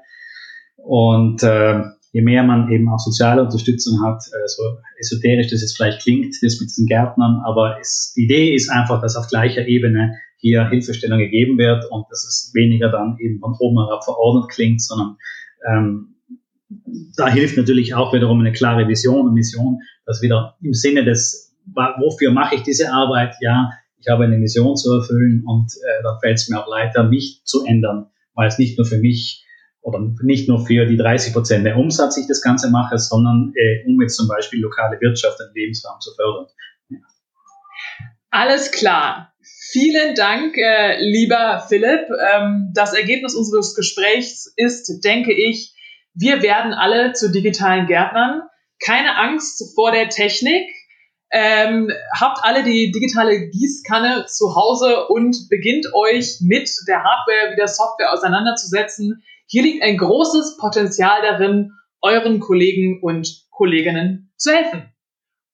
Und 0.77 1.43
äh, 1.43 1.81
je 2.11 2.21
mehr 2.21 2.43
man 2.43 2.71
eben 2.71 2.89
auch 2.89 2.99
soziale 2.99 3.43
Unterstützung 3.43 4.01
hat, 4.03 4.23
äh, 4.27 4.47
so 4.47 4.63
esoterisch 4.99 5.49
das 5.49 5.61
jetzt 5.61 5.75
vielleicht 5.75 6.01
klingt, 6.01 6.35
das 6.41 6.59
mit 6.59 6.69
diesen 6.69 6.85
Gärtnern, 6.85 7.41
aber 7.45 7.77
es, 7.79 8.13
die 8.15 8.23
Idee 8.23 8.55
ist 8.55 8.69
einfach, 8.69 9.01
dass 9.01 9.15
auf 9.15 9.27
gleicher 9.27 9.67
Ebene 9.67 10.15
hier 10.37 10.69
Hilfestellung 10.69 11.19
gegeben 11.19 11.57
wird 11.57 11.85
und 11.91 12.05
dass 12.09 12.25
es 12.25 12.51
weniger 12.53 12.89
dann 12.89 13.17
eben 13.19 13.39
von 13.39 13.55
oben 13.59 13.77
herab 13.77 14.03
verordnet 14.03 14.49
klingt, 14.49 14.81
sondern 14.81 15.17
ähm, 15.67 16.15
da 17.15 17.27
hilft 17.29 17.57
natürlich 17.57 17.95
auch 17.95 18.13
wiederum 18.13 18.39
eine 18.39 18.51
klare 18.51 18.87
Vision 18.87 19.27
und 19.27 19.33
Mission, 19.33 19.79
dass 20.05 20.21
wieder 20.21 20.57
im 20.61 20.73
Sinne 20.73 21.03
des, 21.05 21.55
wofür 21.65 22.31
mache 22.31 22.55
ich 22.55 22.63
diese 22.63 22.91
Arbeit? 22.91 23.35
Ja, 23.41 23.71
ich 23.99 24.07
habe 24.09 24.25
eine 24.25 24.37
Mission 24.37 24.75
zu 24.75 24.93
erfüllen 24.93 25.43
und 25.45 25.71
äh, 25.73 26.03
da 26.03 26.19
fällt 26.19 26.37
es 26.37 26.49
mir 26.49 26.61
auch 26.61 26.67
leichter, 26.67 27.03
mich 27.03 27.41
zu 27.43 27.65
ändern, 27.65 28.07
weil 28.33 28.47
es 28.47 28.59
nicht 28.59 28.77
nur 28.77 28.85
für 28.85 28.97
mich 28.97 29.43
oder 29.81 29.99
nicht 30.21 30.49
nur 30.49 30.65
für 30.65 30.85
die 30.85 30.97
30 30.97 31.33
Prozent 31.33 31.65
der 31.65 31.77
Umsatz 31.77 32.17
ich 32.17 32.27
das 32.27 32.41
Ganze 32.41 32.69
mache, 32.69 32.97
sondern 32.97 33.53
äh, 33.55 33.85
um 33.87 34.01
jetzt 34.01 34.17
zum 34.17 34.27
Beispiel 34.27 34.61
lokale 34.61 34.99
Wirtschaft 34.99 35.39
und 35.39 35.55
Lebensraum 35.55 35.99
zu 36.01 36.13
fördern. 36.13 36.47
Ja. 36.89 36.97
Alles 38.29 38.71
klar. 38.71 39.33
Vielen 39.71 40.15
Dank, 40.15 40.57
äh, 40.57 40.97
lieber 40.99 41.65
Philipp. 41.67 42.07
Ähm, 42.33 42.71
das 42.73 42.93
Ergebnis 42.93 43.35
unseres 43.35 43.75
Gesprächs 43.75 44.51
ist, 44.55 45.01
denke 45.03 45.33
ich, 45.33 45.73
wir 46.13 46.41
werden 46.41 46.73
alle 46.73 47.13
zu 47.13 47.31
digitalen 47.31 47.85
Gärtnern. 47.85 48.41
Keine 48.83 49.17
Angst 49.17 49.75
vor 49.75 49.91
der 49.91 50.09
Technik. 50.09 50.67
Ähm, 51.31 51.91
habt 52.17 52.39
alle 52.43 52.63
die 52.63 52.91
digitale 52.91 53.49
Gießkanne 53.49 54.25
zu 54.27 54.55
Hause 54.55 55.07
und 55.07 55.49
beginnt 55.49 55.93
euch 55.93 56.37
mit 56.41 56.69
der 56.87 57.03
Hardware 57.03 57.51
wie 57.51 57.57
der 57.57 57.67
Software 57.67 58.13
auseinanderzusetzen. 58.13 59.21
Hier 59.45 59.63
liegt 59.63 59.83
ein 59.83 59.97
großes 59.97 60.57
Potenzial 60.57 61.21
darin, 61.21 61.73
euren 62.01 62.39
Kollegen 62.39 63.01
und 63.01 63.43
Kolleginnen 63.51 64.31
zu 64.37 64.51
helfen. 64.53 64.93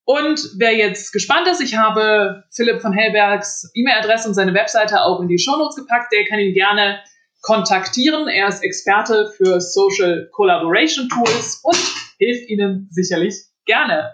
Und 0.06 0.40
wer 0.58 0.76
jetzt 0.76 1.12
gespannt 1.12 1.48
ist, 1.48 1.60
ich 1.60 1.76
habe 1.76 2.44
Philipp 2.50 2.82
von 2.82 2.92
Hellbergs 2.92 3.70
E-Mail-Adresse 3.74 4.28
und 4.28 4.34
seine 4.34 4.52
Webseite 4.52 5.02
auch 5.02 5.20
in 5.20 5.28
die 5.28 5.38
Shownotes 5.38 5.76
gepackt. 5.76 6.12
Der 6.12 6.24
kann 6.26 6.38
ihn 6.38 6.52
gerne 6.52 6.98
kontaktieren. 7.40 8.28
Er 8.28 8.48
ist 8.48 8.62
Experte 8.62 9.32
für 9.36 9.60
Social 9.60 10.28
Collaboration 10.32 11.08
Tools 11.08 11.60
und 11.62 11.78
hilft 12.18 12.48
Ihnen 12.48 12.88
sicherlich 12.90 13.34
gerne. 13.64 14.12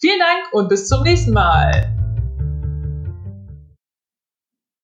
Vielen 0.00 0.18
Dank 0.18 0.52
und 0.52 0.68
bis 0.68 0.88
zum 0.88 1.02
nächsten 1.02 1.32
Mal. 1.32 1.99